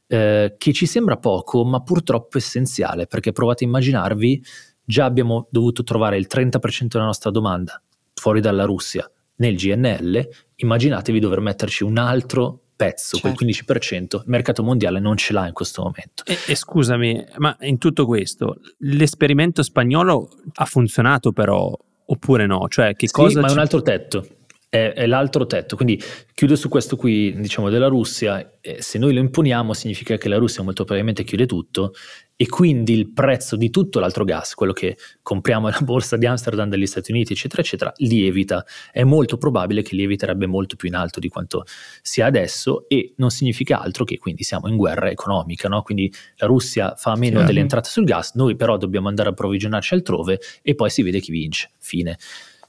eh, 0.08 0.56
che 0.58 0.74
ci 0.74 0.86
sembra 0.86 1.18
poco 1.18 1.66
ma 1.66 1.82
purtroppo 1.82 2.38
essenziale 2.38 3.08
perché 3.08 3.32
provate 3.32 3.64
a 3.64 3.68
immaginarvi 3.68 4.44
già 4.84 5.06
abbiamo 5.06 5.48
dovuto 5.50 5.84
trovare 5.84 6.18
il 6.18 6.28
30% 6.30 6.88
della 6.88 7.06
nostra 7.06 7.32
domanda 7.32 7.82
fuori 8.14 8.42
dalla 8.42 8.66
Russia 8.66 9.10
nel 9.40 9.56
GNL, 9.56 10.28
immaginatevi 10.56 11.20
dover 11.20 11.40
metterci 11.40 11.84
un 11.84 11.98
altro 11.98 12.64
pezzo, 12.80 13.18
certo. 13.18 13.36
quel 13.36 13.50
15%, 13.50 14.16
il 14.20 14.24
mercato 14.28 14.64
mondiale 14.64 15.02
non 15.02 15.18
ce 15.18 15.34
l'ha 15.34 15.46
in 15.46 15.52
questo 15.52 15.82
momento. 15.82 16.24
E, 16.26 16.38
e, 16.48 16.56
scusami, 16.56 17.26
ma 17.36 17.58
in 17.60 17.78
tutto 17.78 18.06
questo, 18.06 18.62
l'esperimento 18.78 19.64
spagnolo 19.64 20.30
ha 20.54 20.64
funzionato 20.64 21.34
però 21.34 21.78
oppure 22.06 22.46
no? 22.46 22.70
Cioè, 22.70 22.96
che 22.96 23.08
sì, 23.08 23.14
cosa 23.14 23.42
ma 23.42 23.50
è 23.50 23.52
un 23.52 23.60
altro 23.60 23.82
tetto. 23.82 24.26
È, 24.70 24.94
è, 24.96 25.08
l'altro 25.08 25.48
tetto. 25.48 25.76
Quindi 25.76 26.00
chiudo 26.34 26.56
su 26.56 26.70
questo 26.70 26.96
qui, 26.96 27.34
diciamo, 27.40 27.70
della 27.70 27.88
Russia. 27.88 28.58
Eh, 28.62 28.82
se 28.82 29.00
noi 29.00 29.14
lo 29.14 29.20
imponiamo, 29.20 29.74
significa 29.74 30.18
che 30.18 30.30
la 30.30 30.38
Russia 30.38 30.62
molto 30.62 30.84
probabilmente 30.84 31.24
chiude 31.24 31.46
tutto 31.48 31.94
e 32.42 32.48
quindi 32.48 32.94
il 32.94 33.12
prezzo 33.12 33.58
di 33.58 33.70
tutto 33.70 34.00
l'altro 34.00 34.24
gas, 34.24 34.54
quello 34.54 34.72
che 34.72 34.96
compriamo 35.22 35.68
nella 35.68 35.82
borsa 35.82 36.16
di 36.16 36.26
Amsterdam 36.26 36.70
degli 36.70 36.86
Stati 36.86 37.12
Uniti, 37.12 37.34
eccetera, 37.34 37.62
eccetera, 37.62 37.92
lievita. 37.98 38.64
È 38.94 39.04
molto 39.04 39.38
probabile 39.38 39.82
che 39.82 39.94
lieviterebbe 39.94 40.46
molto 40.46 40.78
più 40.78 40.88
in 40.88 40.96
alto 40.96 41.20
di 41.20 41.28
quanto 41.28 41.66
sia 42.02 42.28
adesso 42.28 42.88
e 42.88 43.14
non 43.18 43.30
significa 43.30 43.82
altro 43.82 44.06
che 44.06 44.18
quindi 44.18 44.44
siamo 44.44 44.70
in 44.70 44.78
guerra 44.78 45.10
economica, 45.10 45.68
no? 45.68 45.82
Quindi 45.82 46.10
la 46.38 46.48
Russia 46.48 46.96
fa 46.96 47.18
meno 47.18 47.42
sì. 47.42 47.46
delle 47.48 47.60
entrate 47.60 47.90
sul 47.90 48.06
gas, 48.06 48.34
noi 48.36 48.56
però 48.56 48.78
dobbiamo 48.78 49.10
andare 49.10 49.28
a 49.28 49.32
approvvigionarci 49.34 49.96
altrove 49.96 50.40
e 50.62 50.76
poi 50.76 50.90
si 50.90 51.02
vede 51.02 51.20
chi 51.20 51.32
vince. 51.32 51.72
Fine. 51.78 52.18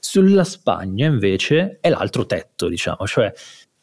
Sulla 0.03 0.43
Spagna 0.43 1.05
invece 1.05 1.77
è 1.79 1.89
l'altro 1.89 2.25
tetto, 2.25 2.67
diciamo, 2.67 3.05
cioè 3.05 3.31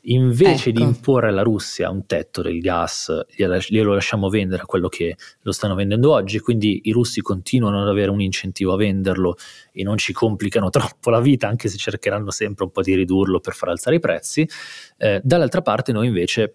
invece 0.01 0.71
ecco. 0.71 0.79
di 0.81 0.85
imporre 0.85 1.29
alla 1.29 1.43
Russia 1.43 1.91
un 1.91 2.07
tetto 2.07 2.43
del 2.43 2.59
gas, 2.59 3.25
glielo 3.37 3.95
lasciamo 3.95 4.29
vendere 4.29 4.63
a 4.63 4.67
quello 4.67 4.89
che 4.89 5.17
lo 5.43 5.53
stanno 5.53 5.77
vendendo 5.77 6.11
oggi, 6.11 6.41
quindi 6.41 6.81
i 6.85 6.91
russi 6.91 7.21
continuano 7.21 7.81
ad 7.83 7.89
avere 7.89 8.11
un 8.11 8.21
incentivo 8.21 8.73
a 8.73 8.77
venderlo 8.77 9.37
e 9.71 9.85
non 9.85 9.97
ci 9.97 10.13
complicano 10.13 10.71
troppo 10.71 11.11
la 11.11 11.21
vita, 11.21 11.47
anche 11.47 11.69
se 11.69 11.77
cercheranno 11.77 12.33
sempre 12.33 12.65
un 12.65 12.73
po' 12.73 12.83
di 12.83 12.97
ridurlo 12.97 13.39
per 13.39 13.55
far 13.55 13.69
alzare 13.69 13.95
i 13.95 14.01
prezzi. 14.01 14.49
Eh, 14.97 15.21
dall'altra 15.23 15.63
parte 15.63 15.93
noi 15.93 16.09
invece 16.09 16.55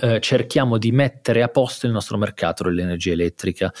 eh, 0.00 0.20
cerchiamo 0.20 0.78
di 0.78 0.92
mettere 0.92 1.42
a 1.42 1.48
posto 1.48 1.86
il 1.86 1.92
nostro 1.92 2.16
mercato 2.16 2.62
dell'energia 2.62 3.10
elettrica, 3.10 3.72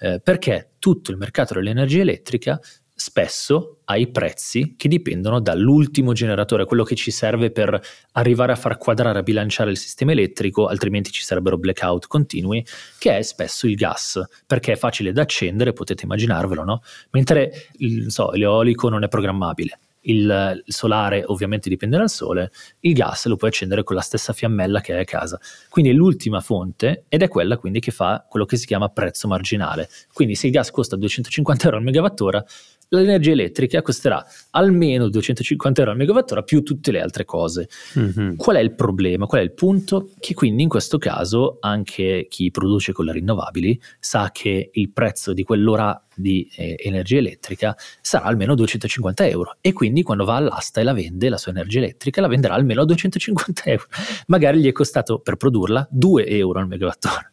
eh, 0.00 0.20
perché 0.20 0.72
tutto 0.80 1.12
il 1.12 1.18
mercato 1.18 1.54
dell'energia 1.54 2.00
elettrica 2.00 2.60
spesso 2.98 3.80
ai 3.84 4.10
prezzi 4.10 4.74
che 4.74 4.88
dipendono 4.88 5.38
dall'ultimo 5.38 6.14
generatore, 6.14 6.64
quello 6.64 6.82
che 6.82 6.96
ci 6.96 7.10
serve 7.10 7.50
per 7.50 7.78
arrivare 8.12 8.52
a 8.52 8.56
far 8.56 8.78
quadrare, 8.78 9.18
a 9.18 9.22
bilanciare 9.22 9.70
il 9.70 9.76
sistema 9.76 10.12
elettrico, 10.12 10.66
altrimenti 10.66 11.10
ci 11.10 11.22
sarebbero 11.22 11.58
blackout 11.58 12.06
continui, 12.06 12.64
che 12.98 13.18
è 13.18 13.22
spesso 13.22 13.66
il 13.66 13.74
gas, 13.74 14.18
perché 14.46 14.72
è 14.72 14.76
facile 14.76 15.12
da 15.12 15.22
accendere, 15.22 15.74
potete 15.74 16.04
immaginarvelo, 16.04 16.64
no? 16.64 16.82
Mentre 17.10 17.68
so, 18.08 18.30
l'eolico 18.32 18.88
non 18.88 19.04
è 19.04 19.08
programmabile 19.08 19.78
il, 20.06 20.62
il, 20.64 20.72
solare 20.72 21.22
ovviamente 21.26 21.68
dipende 21.68 21.96
dal 21.96 22.10
sole, 22.10 22.50
il 22.80 22.92
gas 22.92 23.26
lo 23.26 23.36
puoi 23.36 23.50
accendere 23.50 23.82
con 23.82 23.96
la 23.96 24.02
stessa 24.02 24.32
fiammella 24.32 24.80
che 24.80 24.94
hai 24.94 25.00
a 25.00 25.04
casa. 25.04 25.38
Quindi 25.68 25.90
è 25.90 25.94
l'ultima 25.94 26.40
fonte 26.40 27.04
ed 27.08 27.22
è 27.22 27.28
quella 27.28 27.56
quindi 27.56 27.80
che 27.80 27.90
fa 27.90 28.24
quello 28.28 28.46
che 28.46 28.56
si 28.56 28.66
chiama 28.66 28.88
prezzo 28.88 29.28
marginale. 29.28 29.88
Quindi 30.12 30.34
se 30.34 30.46
il 30.46 30.52
gas 30.52 30.70
costa 30.70 30.96
250 30.96 31.64
euro 31.64 31.76
al 31.76 31.82
megawattora, 31.82 32.44
l'energia 32.88 33.32
elettrica 33.32 33.82
costerà 33.82 34.24
almeno 34.50 35.08
250 35.08 35.80
euro 35.80 35.92
al 35.92 35.98
megawattora 35.98 36.42
più 36.42 36.62
tutte 36.62 36.92
le 36.92 37.00
altre 37.00 37.24
cose. 37.24 37.68
Mm-hmm. 37.98 38.36
Qual 38.36 38.56
è 38.56 38.60
il 38.60 38.74
problema? 38.74 39.26
Qual 39.26 39.40
è 39.40 39.44
il 39.44 39.52
punto? 39.52 40.10
Che 40.18 40.34
quindi 40.34 40.62
in 40.62 40.68
questo 40.68 40.98
caso 40.98 41.58
anche 41.60 42.26
chi 42.28 42.50
produce 42.50 42.92
con 42.92 43.06
le 43.06 43.12
rinnovabili 43.12 43.80
sa 43.98 44.30
che 44.32 44.70
il 44.72 44.90
prezzo 44.90 45.32
di 45.32 45.42
quell'ora 45.42 46.00
di 46.14 46.48
eh, 46.56 46.76
energia 46.78 47.18
elettrica 47.18 47.76
sarà 48.00 48.24
almeno 48.24 48.54
250 48.54 49.26
euro 49.26 49.56
e 49.60 49.72
quindi 49.72 50.02
quando 50.02 50.24
va 50.24 50.36
all'asta 50.36 50.80
e 50.80 50.84
la 50.84 50.94
vende 50.94 51.28
la 51.28 51.36
sua 51.36 51.52
energia 51.52 51.78
elettrica 51.78 52.22
la 52.22 52.28
venderà 52.28 52.54
almeno 52.54 52.82
a 52.82 52.84
250 52.84 53.62
euro. 53.70 53.84
Magari 54.28 54.60
gli 54.60 54.68
è 54.68 54.72
costato 54.72 55.18
per 55.18 55.36
produrla 55.36 55.86
2 55.90 56.26
euro 56.26 56.60
al 56.60 56.68
megawattora. 56.68 57.32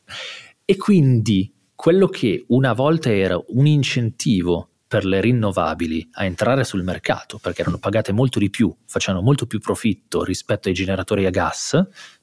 E 0.66 0.78
quindi 0.78 1.52
quello 1.76 2.08
che 2.08 2.46
una 2.48 2.74
volta 2.74 3.12
era 3.12 3.42
un 3.48 3.66
incentivo 3.66 4.70
per 4.94 5.06
le 5.06 5.22
rinnovabili 5.22 6.08
a 6.12 6.26
entrare 6.26 6.64
sul 6.64 6.84
mercato 6.84 7.40
perché 7.40 7.62
erano 7.62 7.80
pagate 7.80 8.12
molto 8.12 8.38
di 8.38 8.52
più, 8.52 8.72
facevano 8.86 9.24
molto 9.24 9.48
più 9.48 9.58
profitto 9.58 10.24
rispetto 10.24 10.68
ai 10.68 10.76
generatori 10.76 11.26
a 11.26 11.32
gas, 11.32 11.74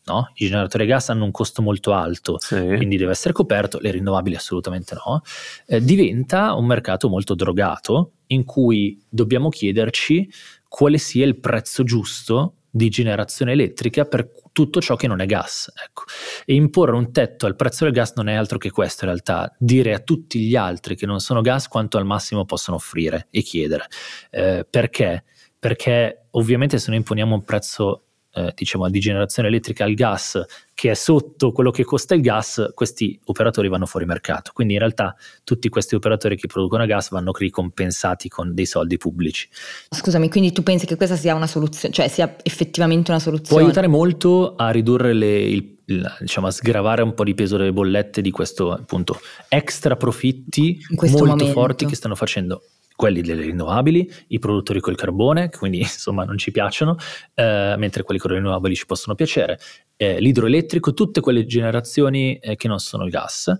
no? 0.04 0.30
I 0.34 0.46
generatori 0.46 0.84
a 0.84 0.86
gas 0.86 1.08
hanno 1.08 1.24
un 1.24 1.32
costo 1.32 1.62
molto 1.62 1.92
alto, 1.94 2.38
sì. 2.38 2.54
quindi 2.76 2.96
deve 2.96 3.10
essere 3.10 3.32
coperto, 3.34 3.80
le 3.80 3.90
rinnovabili 3.90 4.36
assolutamente 4.36 4.94
no, 4.94 5.22
eh, 5.66 5.82
diventa 5.82 6.54
un 6.54 6.64
mercato 6.64 7.08
molto 7.08 7.34
drogato 7.34 8.12
in 8.26 8.44
cui 8.44 9.04
dobbiamo 9.08 9.48
chiederci 9.48 10.30
quale 10.68 10.98
sia 10.98 11.26
il 11.26 11.40
prezzo 11.40 11.82
giusto 11.82 12.54
di 12.70 12.88
generazione 12.88 13.52
elettrica 13.52 14.04
per 14.04 14.30
tutto 14.52 14.80
ciò 14.80 14.96
che 14.96 15.06
non 15.06 15.20
è 15.20 15.26
gas. 15.26 15.70
Ecco. 15.84 16.04
E 16.44 16.54
imporre 16.54 16.96
un 16.96 17.12
tetto 17.12 17.46
al 17.46 17.56
prezzo 17.56 17.84
del 17.84 17.92
gas 17.92 18.12
non 18.14 18.28
è 18.28 18.34
altro 18.34 18.58
che 18.58 18.70
questo 18.70 19.04
in 19.04 19.10
realtà, 19.10 19.54
dire 19.58 19.94
a 19.94 19.98
tutti 19.98 20.40
gli 20.40 20.56
altri 20.56 20.96
che 20.96 21.06
non 21.06 21.20
sono 21.20 21.40
gas 21.40 21.68
quanto 21.68 21.98
al 21.98 22.06
massimo 22.06 22.44
possono 22.44 22.76
offrire 22.76 23.26
e 23.30 23.42
chiedere. 23.42 23.86
Eh, 24.30 24.66
perché? 24.68 25.24
Perché 25.58 26.26
ovviamente 26.30 26.78
se 26.78 26.88
noi 26.88 26.98
imponiamo 26.98 27.34
un 27.34 27.44
prezzo 27.44 28.04
eh, 28.32 28.52
diciamo, 28.54 28.88
di 28.88 29.00
generazione 29.00 29.48
elettrica 29.48 29.84
al 29.84 29.94
gas 29.94 30.40
che 30.80 30.90
è 30.92 30.94
sotto 30.94 31.52
quello 31.52 31.70
che 31.70 31.84
costa 31.84 32.14
il 32.14 32.22
gas, 32.22 32.70
questi 32.74 33.20
operatori 33.24 33.68
vanno 33.68 33.84
fuori 33.84 34.06
mercato. 34.06 34.50
Quindi 34.54 34.72
in 34.72 34.78
realtà 34.78 35.14
tutti 35.44 35.68
questi 35.68 35.94
operatori 35.94 36.36
che 36.36 36.46
producono 36.46 36.86
gas 36.86 37.10
vanno 37.10 37.32
ricompensati 37.36 38.30
con 38.30 38.54
dei 38.54 38.64
soldi 38.64 38.96
pubblici. 38.96 39.46
Scusami, 39.90 40.30
quindi 40.30 40.52
tu 40.52 40.62
pensi 40.62 40.86
che 40.86 40.96
questa 40.96 41.16
sia 41.16 41.34
una 41.34 41.46
soluzione, 41.46 41.92
cioè 41.92 42.08
sia 42.08 42.34
effettivamente 42.42 43.10
una 43.10 43.20
soluzione? 43.20 43.48
Può 43.48 43.58
aiutare 43.58 43.88
molto 43.88 44.54
a 44.56 44.70
ridurre 44.70 45.12
le, 45.12 45.40
il, 45.40 45.76
diciamo 46.20 46.46
a 46.46 46.50
sgravare 46.50 47.02
un 47.02 47.12
po' 47.12 47.24
di 47.24 47.34
peso 47.34 47.58
delle 47.58 47.72
bollette 47.72 48.22
di 48.22 48.30
questo 48.30 48.72
appunto 48.72 49.20
extra 49.48 49.96
profitti 49.96 50.78
molto 50.88 51.26
momento. 51.26 51.52
forti 51.52 51.84
che 51.84 51.94
stanno 51.94 52.14
facendo 52.14 52.62
quelli 53.00 53.22
delle 53.22 53.40
rinnovabili, 53.44 54.12
i 54.26 54.38
produttori 54.38 54.78
col 54.78 54.94
carbone, 54.94 55.48
quindi 55.48 55.78
insomma 55.80 56.24
non 56.24 56.36
ci 56.36 56.50
piacciono, 56.50 56.96
eh, 57.32 57.74
mentre 57.78 58.02
quelli 58.02 58.20
con 58.20 58.30
le 58.30 58.36
rinnovabili 58.36 58.74
ci 58.74 58.84
possono 58.84 59.14
piacere, 59.14 59.58
eh, 59.96 60.20
l'idroelettrico, 60.20 60.92
tutte 60.92 61.22
quelle 61.22 61.46
generazioni 61.46 62.36
eh, 62.36 62.56
che 62.56 62.68
non 62.68 62.78
sono 62.78 63.04
il 63.04 63.10
gas. 63.10 63.56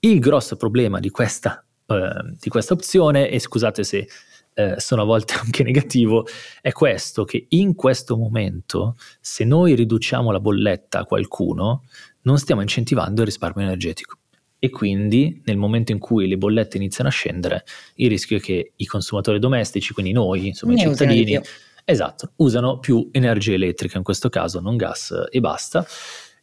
Il 0.00 0.18
grosso 0.18 0.56
problema 0.56 1.00
di 1.00 1.08
questa, 1.08 1.64
eh, 1.86 2.36
di 2.38 2.50
questa 2.50 2.74
opzione, 2.74 3.30
e 3.30 3.38
scusate 3.38 3.82
se 3.82 4.06
eh, 4.52 4.74
sono 4.76 5.00
a 5.00 5.04
volte 5.06 5.36
anche 5.42 5.62
negativo, 5.62 6.26
è 6.60 6.72
questo, 6.72 7.24
che 7.24 7.46
in 7.48 7.74
questo 7.74 8.18
momento 8.18 8.96
se 9.22 9.44
noi 9.44 9.74
riduciamo 9.74 10.30
la 10.30 10.40
bolletta 10.40 10.98
a 10.98 11.04
qualcuno, 11.06 11.84
non 12.24 12.36
stiamo 12.36 12.60
incentivando 12.60 13.22
il 13.22 13.26
risparmio 13.28 13.64
energetico 13.64 14.18
e 14.64 14.70
quindi 14.70 15.42
nel 15.46 15.56
momento 15.56 15.90
in 15.90 15.98
cui 15.98 16.28
le 16.28 16.36
bollette 16.36 16.76
iniziano 16.76 17.10
a 17.10 17.12
scendere, 17.12 17.64
il 17.96 18.08
rischio 18.08 18.36
è 18.36 18.40
che 18.40 18.74
i 18.76 18.86
consumatori 18.86 19.40
domestici, 19.40 19.92
quindi 19.92 20.12
noi, 20.12 20.46
insomma 20.46 20.74
ne 20.74 20.82
i 20.82 20.84
cittadini, 20.84 21.40
esatto, 21.84 22.34
usano 22.36 22.78
più 22.78 23.08
energia 23.10 23.54
elettrica 23.54 23.98
in 23.98 24.04
questo 24.04 24.28
caso, 24.28 24.60
non 24.60 24.76
gas 24.76 25.12
e 25.28 25.40
basta, 25.40 25.84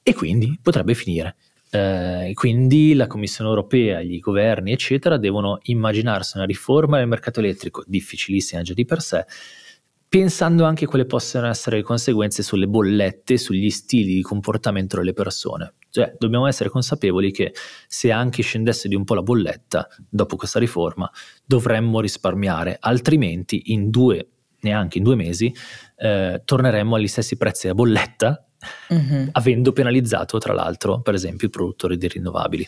e 0.04 0.14
quindi 0.14 0.60
potrebbe 0.62 0.96
finire. 0.96 1.38
Eh, 1.72 2.32
quindi 2.34 2.94
la 2.94 3.08
Commissione 3.08 3.50
europea, 3.50 4.02
i 4.02 4.20
governi, 4.20 4.74
eccetera, 4.74 5.16
devono 5.16 5.60
immaginarsi 5.64 6.36
una 6.36 6.46
riforma 6.46 6.98
del 6.98 7.08
mercato 7.08 7.40
elettrico, 7.40 7.86
difficilissima 7.88 8.64
già 8.64 8.74
di 8.74 8.84
per 8.84 9.02
sé, 9.02 9.26
pensando 10.10 10.66
anche 10.66 10.88
quali 10.88 11.06
possono 11.06 11.48
essere 11.48 11.78
le 11.78 11.84
conseguenze 11.84 12.44
sulle 12.44 12.68
bollette, 12.68 13.38
sugli 13.38 13.70
stili 13.70 14.16
di 14.16 14.22
comportamento 14.22 14.98
delle 14.98 15.14
persone. 15.14 15.76
Cioè, 15.92 16.16
dobbiamo 16.18 16.48
essere 16.48 16.70
consapevoli 16.70 17.32
che 17.32 17.54
se 17.88 18.12
anche 18.12 18.44
scendesse 18.44 18.88
di 18.88 18.96
un 18.96 19.04
po' 19.04 19.16
la 19.16 19.24
bolletta 19.24 19.88
dopo 20.10 20.36
questa 20.36 20.60
riforma, 20.60 21.10
dovremmo 21.46 22.00
risparmiare, 22.00 22.78
altrimenti 22.80 23.74
in 23.74 23.90
due, 23.90 24.28
neanche 24.62 25.00
in 25.00 25.04
due 25.04 25.16
mesi, 25.16 25.54
eh, 25.98 26.42
torneremmo 26.46 26.96
agli 26.96 27.08
stessi 27.08 27.38
prezzi 27.38 27.68
a 27.68 27.74
bolletta, 27.74 28.46
mm-hmm. 28.94 29.30
avendo 29.32 29.72
penalizzato 29.72 30.38
tra 30.38 30.54
l'altro, 30.54 31.02
per 31.02 31.16
esempio, 31.16 31.48
i 31.48 31.52
produttori 31.52 31.98
di 31.98 32.08
rinnovabili. 32.08 32.68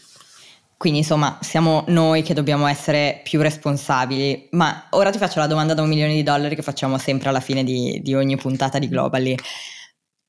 Quindi 0.82 0.98
insomma 0.98 1.38
siamo 1.42 1.84
noi 1.90 2.24
che 2.24 2.34
dobbiamo 2.34 2.66
essere 2.66 3.22
più 3.24 3.40
responsabili, 3.40 4.48
ma 4.54 4.88
ora 4.90 5.12
ti 5.12 5.20
faccio 5.20 5.38
la 5.38 5.46
domanda 5.46 5.76
da 5.76 5.84
un 5.84 5.90
milione 5.90 6.16
di 6.16 6.24
dollari 6.24 6.56
che 6.56 6.64
facciamo 6.64 6.98
sempre 6.98 7.30
alla 7.30 7.40
fine 7.40 7.64
di, 7.64 8.00
di 8.02 8.16
ogni 8.16 8.36
puntata 8.36 8.80
di 8.80 8.90
Globally. 8.90 9.38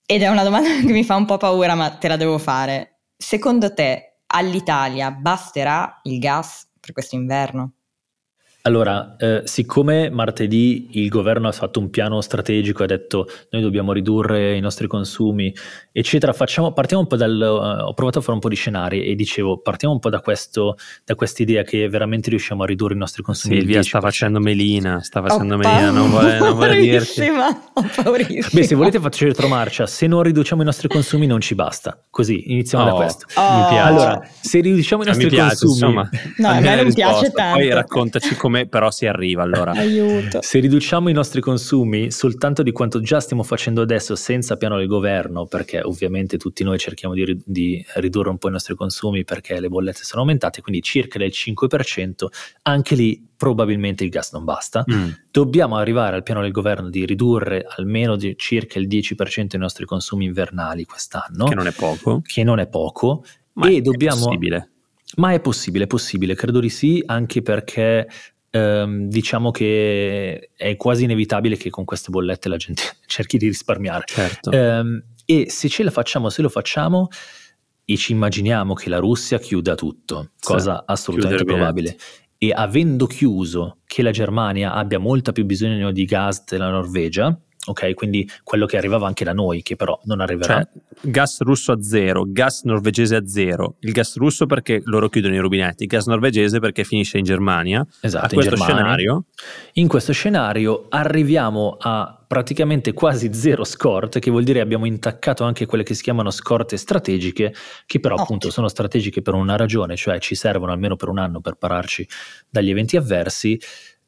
Ed 0.06 0.22
è 0.22 0.28
una 0.28 0.42
domanda 0.42 0.68
che 0.84 0.92
mi 0.92 1.04
fa 1.04 1.16
un 1.16 1.24
po' 1.24 1.36
paura, 1.36 1.74
ma 1.74 1.90
te 1.90 2.08
la 2.08 2.16
devo 2.16 2.38
fare. 2.38 3.00
Secondo 3.16 3.72
te 3.72 4.20
all'Italia 4.26 5.10
basterà 5.10 6.00
il 6.04 6.18
gas 6.18 6.68
per 6.80 6.92
questo 6.92 7.14
inverno? 7.14 7.74
Allora, 8.64 9.16
eh, 9.18 9.42
siccome 9.44 10.08
martedì 10.08 10.90
il 10.92 11.08
governo 11.08 11.48
ha 11.48 11.52
fatto 11.52 11.80
un 11.80 11.90
piano 11.90 12.20
strategico 12.20 12.82
e 12.82 12.84
ha 12.84 12.88
detto 12.88 13.26
noi 13.50 13.60
dobbiamo 13.60 13.92
ridurre 13.92 14.56
i 14.56 14.60
nostri 14.60 14.86
consumi, 14.86 15.52
eccetera, 15.90 16.32
facciamo, 16.32 16.72
partiamo 16.72 17.02
un 17.02 17.08
po' 17.08 17.16
dal... 17.16 17.32
Uh, 17.32 17.88
ho 17.88 17.92
provato 17.92 18.20
a 18.20 18.22
fare 18.22 18.34
un 18.34 18.38
po' 18.38 18.48
di 18.48 18.54
scenari 18.54 19.04
e 19.04 19.16
dicevo 19.16 19.58
partiamo 19.58 19.94
un 19.94 20.00
po' 20.00 20.10
da 20.10 20.20
questo, 20.20 20.76
da 21.04 21.16
questa 21.16 21.42
idea 21.42 21.64
che 21.64 21.88
veramente 21.88 22.30
riusciamo 22.30 22.62
a 22.62 22.66
ridurre 22.66 22.94
i 22.94 22.98
nostri 22.98 23.24
consumi. 23.24 23.56
Silvia 23.56 23.82
sta 23.82 24.00
facendo 24.00 24.38
melina, 24.38 25.00
sta 25.02 25.20
facendo 25.20 25.54
ho 25.54 25.56
melina, 25.56 25.90
non 25.90 26.08
vuole, 26.08 26.38
non 26.38 26.54
vuole 26.54 26.76
dirti. 26.76 27.20
Beh, 28.52 28.62
se 28.62 28.74
volete 28.76 29.00
faccio 29.00 29.24
retromarcia, 29.24 29.86
se 29.86 30.06
non 30.06 30.22
riduciamo 30.22 30.62
i 30.62 30.64
nostri 30.64 30.86
consumi 30.86 31.26
non 31.26 31.40
ci 31.40 31.56
basta. 31.56 32.00
Così, 32.08 32.52
iniziamo 32.52 32.84
oh, 32.84 32.86
da 32.86 32.94
questo. 32.94 33.26
Oh. 33.34 33.58
Mi 33.58 33.66
piace. 33.70 33.88
Allora, 33.88 34.28
se 34.40 34.60
riduciamo 34.60 35.02
i 35.02 35.06
nostri 35.06 35.28
piace, 35.28 35.66
consumi... 35.66 35.90
Insomma, 35.90 36.10
no, 36.36 36.48
a 36.48 36.60
me 36.60 36.82
non 36.82 36.92
piace 36.92 37.32
tanto. 37.32 37.58
Poi 37.58 37.72
raccontaci 37.72 38.36
come 38.36 38.51
come 38.52 38.66
però 38.66 38.90
si 38.90 39.06
arriva 39.06 39.42
allora. 39.42 39.72
Aiuto. 39.82 40.42
Se 40.42 40.58
riduciamo 40.58 41.08
i 41.08 41.12
nostri 41.12 41.40
consumi 41.40 42.10
soltanto 42.10 42.62
di 42.62 42.70
quanto 42.70 43.00
già 43.00 43.18
stiamo 43.20 43.42
facendo 43.42 43.80
adesso 43.80 44.14
senza 44.14 44.56
piano 44.56 44.76
del 44.76 44.86
governo, 44.86 45.46
perché 45.46 45.80
ovviamente 45.80 46.36
tutti 46.36 46.62
noi 46.62 46.78
cerchiamo 46.78 47.14
di, 47.14 47.40
di 47.44 47.84
ridurre 47.96 48.28
un 48.28 48.38
po' 48.38 48.48
i 48.48 48.52
nostri 48.52 48.74
consumi 48.74 49.24
perché 49.24 49.58
le 49.58 49.68
bollette 49.68 50.04
sono 50.04 50.20
aumentate, 50.20 50.60
quindi 50.60 50.82
circa 50.82 51.18
del 51.18 51.32
5%, 51.32 52.26
anche 52.62 52.94
lì 52.94 53.26
probabilmente 53.34 54.04
il 54.04 54.10
gas 54.10 54.32
non 54.32 54.44
basta. 54.44 54.84
Mm. 54.90 55.08
Dobbiamo 55.30 55.76
arrivare 55.76 56.14
al 56.16 56.22
piano 56.22 56.42
del 56.42 56.52
governo 56.52 56.90
di 56.90 57.06
ridurre 57.06 57.64
almeno 57.76 58.16
di 58.16 58.34
circa 58.36 58.78
il 58.78 58.86
10% 58.86 59.54
i 59.54 59.58
nostri 59.58 59.86
consumi 59.86 60.26
invernali 60.26 60.84
quest'anno. 60.84 61.46
Che 61.46 61.54
non 61.54 61.66
è 61.66 61.72
poco. 61.72 62.20
Che 62.22 62.44
non 62.44 62.60
è 62.60 62.68
poco. 62.68 63.24
Ma 63.54 63.68
e 63.68 63.78
è 63.78 63.80
dobbiamo... 63.80 64.26
possibile. 64.26 64.66
Ma 65.14 65.32
è 65.32 65.40
possibile, 65.40 65.84
è 65.84 65.86
possibile, 65.86 66.34
credo 66.34 66.58
di 66.58 66.70
sì, 66.70 67.02
anche 67.04 67.42
perché 67.42 68.08
ehm, 68.52 69.08
diciamo 69.08 69.50
che 69.50 70.50
è 70.54 70.76
quasi 70.76 71.04
inevitabile 71.04 71.56
che 71.56 71.70
con 71.70 71.84
queste 71.84 72.10
bollette 72.10 72.48
la 72.48 72.56
gente 72.56 72.82
cerchi 73.06 73.38
di 73.38 73.46
risparmiare. 73.46 74.04
Certo. 74.06 74.50
Ehm, 74.50 75.02
e 75.24 75.50
se 75.50 75.68
ce 75.68 75.82
la 75.82 75.90
facciamo, 75.90 76.28
se 76.28 76.42
lo 76.42 76.48
facciamo, 76.48 77.08
e 77.84 77.96
ci 77.96 78.12
immaginiamo 78.12 78.74
che 78.74 78.88
la 78.88 78.98
Russia 78.98 79.38
chiuda 79.38 79.74
tutto, 79.74 80.32
cosa 80.40 80.76
sì, 80.78 80.84
assolutamente 80.86 81.44
probabile, 81.44 81.96
e 82.38 82.52
avendo 82.54 83.06
chiuso 83.06 83.78
che 83.86 84.02
la 84.02 84.10
Germania 84.10 84.72
abbia 84.72 84.98
molta 84.98 85.32
più 85.32 85.44
bisogno 85.44 85.90
di 85.90 86.04
gas 86.04 86.44
della 86.44 86.70
Norvegia, 86.70 87.36
ok? 87.66 87.94
Quindi 87.94 88.28
quello 88.42 88.66
che 88.66 88.76
arrivava 88.76 89.06
anche 89.06 89.24
da 89.24 89.32
noi, 89.32 89.62
che 89.62 89.76
però 89.76 89.98
non 90.04 90.20
arriverà. 90.20 90.54
Cioè, 90.54 90.68
gas 91.02 91.40
russo 91.40 91.72
a 91.72 91.82
zero, 91.82 92.24
gas 92.26 92.62
norvegese 92.64 93.16
a 93.16 93.26
zero. 93.26 93.76
Il 93.80 93.92
gas 93.92 94.16
russo 94.16 94.46
perché 94.46 94.80
loro 94.84 95.08
chiudono 95.08 95.34
i 95.34 95.38
rubinetti, 95.38 95.84
il 95.84 95.88
gas 95.88 96.06
norvegese 96.06 96.58
perché 96.58 96.84
finisce 96.84 97.18
in 97.18 97.24
Germania. 97.24 97.86
Esatto, 98.00 98.26
a 98.26 98.28
questo 98.28 98.54
Germania. 98.56 98.74
scenario. 98.74 99.24
In 99.74 99.88
questo 99.88 100.12
scenario 100.12 100.86
arriviamo 100.88 101.76
a 101.78 102.16
praticamente 102.32 102.94
quasi 102.94 103.34
zero 103.34 103.62
scorte, 103.62 104.18
che 104.18 104.30
vuol 104.30 104.42
dire 104.42 104.60
abbiamo 104.60 104.86
intaccato 104.86 105.44
anche 105.44 105.66
quelle 105.66 105.84
che 105.84 105.92
si 105.92 106.02
chiamano 106.02 106.30
scorte 106.30 106.78
strategiche, 106.78 107.52
che 107.84 108.00
però 108.00 108.14
Ottimo. 108.14 108.26
appunto 108.26 108.50
sono 108.50 108.68
strategiche 108.68 109.20
per 109.20 109.34
una 109.34 109.54
ragione, 109.54 109.96
cioè 109.96 110.18
ci 110.18 110.34
servono 110.34 110.72
almeno 110.72 110.96
per 110.96 111.10
un 111.10 111.18
anno 111.18 111.42
per 111.42 111.56
pararci 111.56 112.08
dagli 112.48 112.70
eventi 112.70 112.96
avversi. 112.96 113.60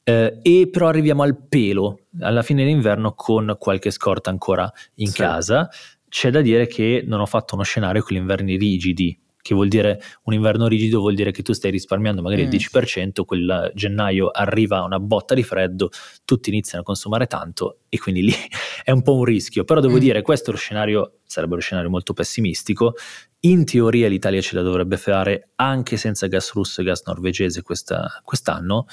Eh, 0.05 0.39
e 0.43 0.69
però 0.71 0.89
arriviamo 0.89 1.23
al 1.23 1.37
pelo 1.49 2.01
alla 2.21 2.43
fine 2.43 2.63
dell'inverno 2.63 3.15
con 3.15 3.57
qualche 3.59 3.91
scorta 3.91 4.31
ancora 4.31 4.71
in 4.97 5.09
Sì. 5.09 5.17
casa. 5.19 5.69
C'è 6.09 6.31
da 6.31 6.41
dire 6.43 6.67
che 6.67 7.03
non 7.07 7.21
ho 7.21 7.27
fatto 7.27 7.55
uno 7.55 7.65
scenario 7.65 8.03
con 8.03 8.15
gli 8.17 8.21
inverni 8.21 8.57
rigidi, 8.57 9.19
che 9.43 9.55
vuol 9.55 9.69
dire 9.69 10.01
un 10.25 10.33
inverno 10.35 10.69
rigido 10.69 11.01
vuol 11.01 11.15
dire 11.15 11.31
che 11.33 11.43
tu 11.43 11.53
stai 11.53 11.71
risparmiando 11.71 12.23
magari 12.23 12.43
il 12.43 12.47
Mm. 12.49 12.51
10%, 12.53 13.25
quel 13.25 13.73
gennaio 13.75 14.29
arriva 14.31 14.83
una 14.83 14.99
botta 15.01 15.35
di 15.35 15.43
freddo, 15.43 15.91
tutti 16.25 16.49
iniziano 16.51 16.83
a 16.83 16.85
consumare 16.85 17.27
tanto 17.27 17.81
e 17.89 17.99
quindi 17.99 18.23
lì 18.23 18.33
è 18.85 18.91
un 18.93 19.03
po' 19.03 19.17
un 19.17 19.25
rischio. 19.25 19.65
Però 19.65 19.81
devo 19.81 19.97
Mm. 19.97 19.99
dire, 20.01 20.23
questo 20.23 20.51
è 20.51 20.53
lo 20.53 20.59
scenario, 20.59 21.19
sarebbe 21.25 21.57
lo 21.57 21.61
scenario 21.61 21.91
molto 21.91 22.13
pessimistico. 22.13 22.95
In 23.41 23.65
teoria 23.67 24.09
l'Italia 24.09 24.41
ce 24.41 24.55
la 24.55 24.63
dovrebbe 24.63 24.97
fare 24.97 25.51
anche 25.57 25.97
senza 25.97 26.27
gas 26.29 26.53
russo 26.53 26.81
e 26.81 26.85
gas 26.85 27.03
norvegese 27.05 27.61
questa- 27.63 28.21
quest'anno, 28.23 28.87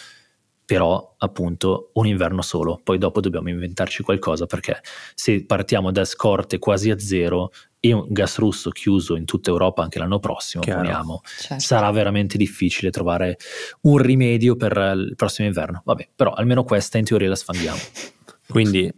però 0.72 1.16
appunto 1.18 1.90
un 1.96 2.08
inverno 2.08 2.42
solo, 2.42 2.80
poi 2.82 2.98
dopo 2.98 3.20
dobbiamo 3.20 3.50
inventarci 3.50 4.04
qualcosa 4.04 4.46
perché 4.46 4.80
se 5.14 5.44
partiamo 5.44 5.92
da 5.92 6.06
scorte 6.06 6.60
quasi 6.60 6.90
a 6.90 6.98
zero 6.98 7.52
e 7.82 7.92
un 7.92 8.06
gas 8.08 8.38
russo 8.38 8.70
chiuso 8.70 9.18
in 9.18 9.26
tutta 9.26 9.50
Europa 9.50 9.84
anche 9.84 10.00
l'anno 10.00 10.20
prossimo, 10.20 10.64
poniamo, 10.64 11.24
Certo. 11.26 11.62
sarà 11.62 11.92
veramente 11.92 12.38
difficile 12.38 12.90
trovare 12.90 13.36
un 13.82 13.98
rimedio 13.98 14.56
per 14.56 14.72
il 14.96 15.16
prossimo 15.18 15.46
inverno. 15.46 15.82
Vabbè, 15.84 16.08
però 16.16 16.32
almeno 16.32 16.64
questa 16.64 16.98
in 16.98 17.04
teoria 17.04 17.28
la 17.28 17.36
sfanghiamo. 17.36 17.80
Quindi 18.48 18.90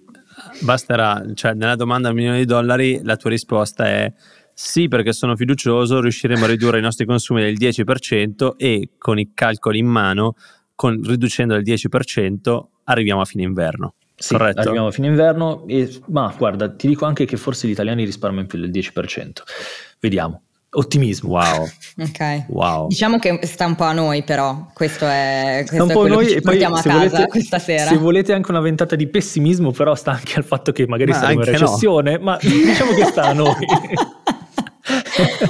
basterà, 0.62 1.24
cioè 1.34 1.54
nella 1.54 1.76
domanda 1.76 2.10
a 2.10 2.12
un 2.12 2.18
milione 2.18 2.38
di 2.38 2.46
dollari 2.46 3.00
la 3.02 3.16
tua 3.16 3.32
risposta 3.32 3.88
è 3.88 4.14
sì 4.54 4.88
perché 4.88 5.12
sono 5.12 5.36
fiducioso, 5.36 6.00
riusciremo 6.02 6.44
a 6.44 6.48
ridurre 6.48 6.78
i 6.78 6.84
nostri 6.84 7.08
consumi 7.08 7.42
del 7.42 7.58
10% 7.58 8.58
e 8.58 8.90
con 9.00 9.18
i 9.18 9.32
calcoli 9.34 9.80
in 9.80 9.88
mano, 9.88 10.36
con, 10.76 11.02
riducendo 11.04 11.54
del 11.60 11.64
10%, 11.64 12.62
arriviamo 12.86 13.22
a 13.22 13.26
fine 13.26 13.44
inverno. 13.44 13.96
Sì, 14.16 14.36
Corretto? 14.36 14.62
arriviamo 14.62 14.88
a 14.88 14.92
fine 14.92 15.08
inverno, 15.08 15.66
e, 15.68 16.00
ma 16.08 16.34
guarda, 16.38 16.70
ti 16.70 16.88
dico 16.88 17.06
anche 17.06 17.26
che 17.26 17.36
forse 17.38 17.68
gli 17.68 17.72
italiani 17.72 18.06
risparmiano 18.06 18.48
più 18.48 18.60
del 18.60 18.70
10%. 18.70 19.32
Vediamo. 20.00 20.42
Ottimismo. 20.76 21.30
Wow, 21.30 21.68
Ok. 22.00 22.46
wow. 22.48 22.88
Diciamo 22.88 23.20
che 23.20 23.40
sta 23.44 23.66
un 23.68 23.76
po' 23.76 23.84
a 23.84 23.94
noi, 23.94 24.24
però. 24.24 24.70
Questo 24.74 25.06
è, 25.06 25.64
questo 25.68 25.76
È 25.76 25.82
un 25.82 25.90
è 25.90 25.94
po' 25.94 26.00
quello 26.00 26.16
noi 26.16 26.24
che 26.26 26.32
ci 26.32 26.38
e 26.38 26.42
poi 26.42 26.52
portiamo 26.52 26.76
a 26.76 26.82
se 26.82 26.90
casa 26.90 27.00
volete, 27.10 27.28
questa 27.28 27.60
sera. 27.60 27.86
se 27.86 27.98
volete 27.98 28.34
anche 28.34 28.50
una 28.52 28.60
ventata 28.60 28.96
di 28.96 29.08
pessimismo, 29.08 29.72
però 29.72 29.94
sta 29.94 30.12
anche 30.12 30.34
al 30.36 30.44
fatto 30.44 30.72
che 30.72 30.88
magari 30.88 31.12
Ma 31.12 31.18
saremo 31.18 31.42
in 31.44 31.48
anche 31.48 31.60
no. 31.60 31.66
recessione, 31.66 32.18
ma 32.18 32.38
diciamo 32.42 32.94
che 32.94 33.06
sta 33.06 33.24
a 33.24 33.34
noi. 33.34 33.54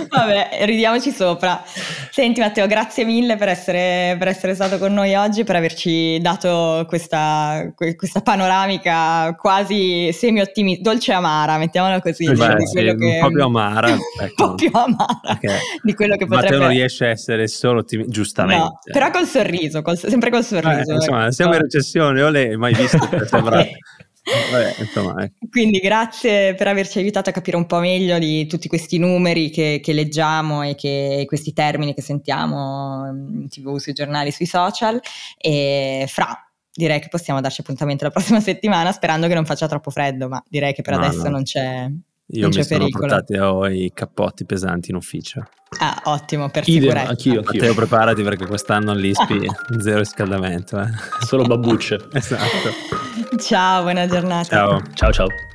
Vabbè, 0.10 0.66
ridiamoci 0.66 1.12
sopra. 1.12 1.64
Senti 2.14 2.42
Matteo, 2.42 2.68
grazie 2.68 3.06
mille 3.06 3.38
per 3.38 3.48
essere, 3.48 4.16
per 4.20 4.28
essere 4.28 4.54
stato 4.54 4.78
con 4.78 4.94
noi 4.94 5.16
oggi, 5.16 5.44
per 5.44 5.56
averci 5.56 6.20
dato 6.22 6.86
questa, 6.88 7.72
que- 7.76 7.96
questa 7.96 8.22
panoramica 8.22 9.34
quasi 9.36 10.12
semi-ottimista, 10.14 10.84
dolce 10.88 11.12
amara, 11.12 11.58
mettiamola 11.58 12.00
così. 12.02 12.26
Beh, 12.32 12.54
di 12.58 12.68
sì, 12.68 12.74
quello 12.74 12.94
che- 12.94 13.06
un 13.16 13.20
po' 13.20 13.28
più 13.30 13.42
amara. 13.44 13.88
un 13.94 14.00
ecco. 14.22 14.34
po' 14.50 14.54
più 14.54 14.70
amara 14.72 15.20
Ok. 15.24 15.50
di 15.82 15.94
quello 15.96 16.16
che 16.16 16.26
Matteo 16.28 16.40
potrebbe 16.42 16.64
non 16.64 16.72
riesce 16.72 17.06
a 17.06 17.10
essere 17.10 17.48
solo 17.48 17.80
ottimi- 17.80 18.06
giustamente. 18.08 18.62
No, 18.64 18.80
però 18.92 19.10
col 19.10 19.26
sorriso, 19.26 19.82
col- 19.82 19.98
sempre 19.98 20.30
col 20.30 20.42
Eh, 20.42 20.44
sorriso. 20.44 20.94
insomma, 20.94 21.32
siamo 21.32 21.56
in 21.56 21.62
recessione, 21.62 22.22
olè, 22.22 22.56
mai 22.58 22.76
visto 22.76 23.00
sembra... 23.26 23.66
Vabbè, 24.52 24.76
insomma, 24.80 25.24
ecco. 25.24 25.36
Quindi 25.52 25.80
grazie 25.80 26.56
per 26.56 26.68
averci 26.68 26.98
aiutato 27.00 27.30
a 27.30 27.34
capire 27.34 27.58
un 27.58 27.66
po' 27.66 27.80
meglio 27.80 28.18
di 28.20 28.46
tutti 28.48 28.68
questi 28.68 28.98
numeri 28.98 29.50
che, 29.50 29.80
che 29.84 29.92
leggiamo 29.94 30.64
e 30.64 30.76
che, 30.76 31.24
questi 31.28 31.52
termini 31.54 31.94
che 31.94 32.02
sentiamo 32.02 33.06
in 33.08 33.50
tv, 33.50 33.78
sui 33.78 33.94
giornali, 33.94 34.32
sui 34.32 34.46
social. 34.46 35.00
E 35.38 36.06
fra, 36.08 36.36
direi 36.72 37.00
che 37.02 37.10
possiamo 37.10 37.42
darci 37.42 37.62
appuntamento 37.62 38.06
la 38.06 38.12
prossima 38.12 38.40
settimana 38.42 38.92
sperando 38.92 39.28
che 39.28 39.34
non 39.34 39.46
faccia 39.46 39.68
troppo 39.68 39.92
freddo, 39.92 40.30
ma 40.30 40.42
direi 40.48 40.74
che 40.74 40.82
per 40.82 40.98
No, 40.98 41.06
adesso 41.06 41.24
no. 41.24 41.30
non 41.30 41.44
c'è, 41.44 41.86
Io 42.28 42.42
non 42.42 42.50
mi 42.50 42.56
c'è 42.56 42.64
sono 42.64 42.80
pericolo. 42.80 43.08
portati 43.08 43.36
ho 43.38 43.68
i 43.68 43.92
cappotti 43.94 44.46
pesanti 44.46 44.92
in 44.92 44.96
ufficio. 44.96 45.44
Ah, 45.80 46.00
ottimo, 46.06 46.50
per 46.50 46.64
Idem, 46.68 46.82
sicurezza. 46.84 47.10
anch'io, 47.10 47.40
anch'io. 47.40 47.60
Matteo, 47.60 47.74
preparati 47.74 48.22
perché 48.24 48.46
quest'anno 48.46 48.92
all'ISPI 48.92 49.48
zero 49.82 49.98
riscaldamento. 50.00 50.80
Eh. 50.80 50.88
Solo 51.26 51.44
babbucce. 51.44 52.00
Esatto. 52.14 53.03
Ciao, 53.38 53.84
buona 53.84 54.08
giornata. 54.08 54.56
Ciao. 54.56 54.82
Ciao 54.96 55.12
ciao. 55.12 55.53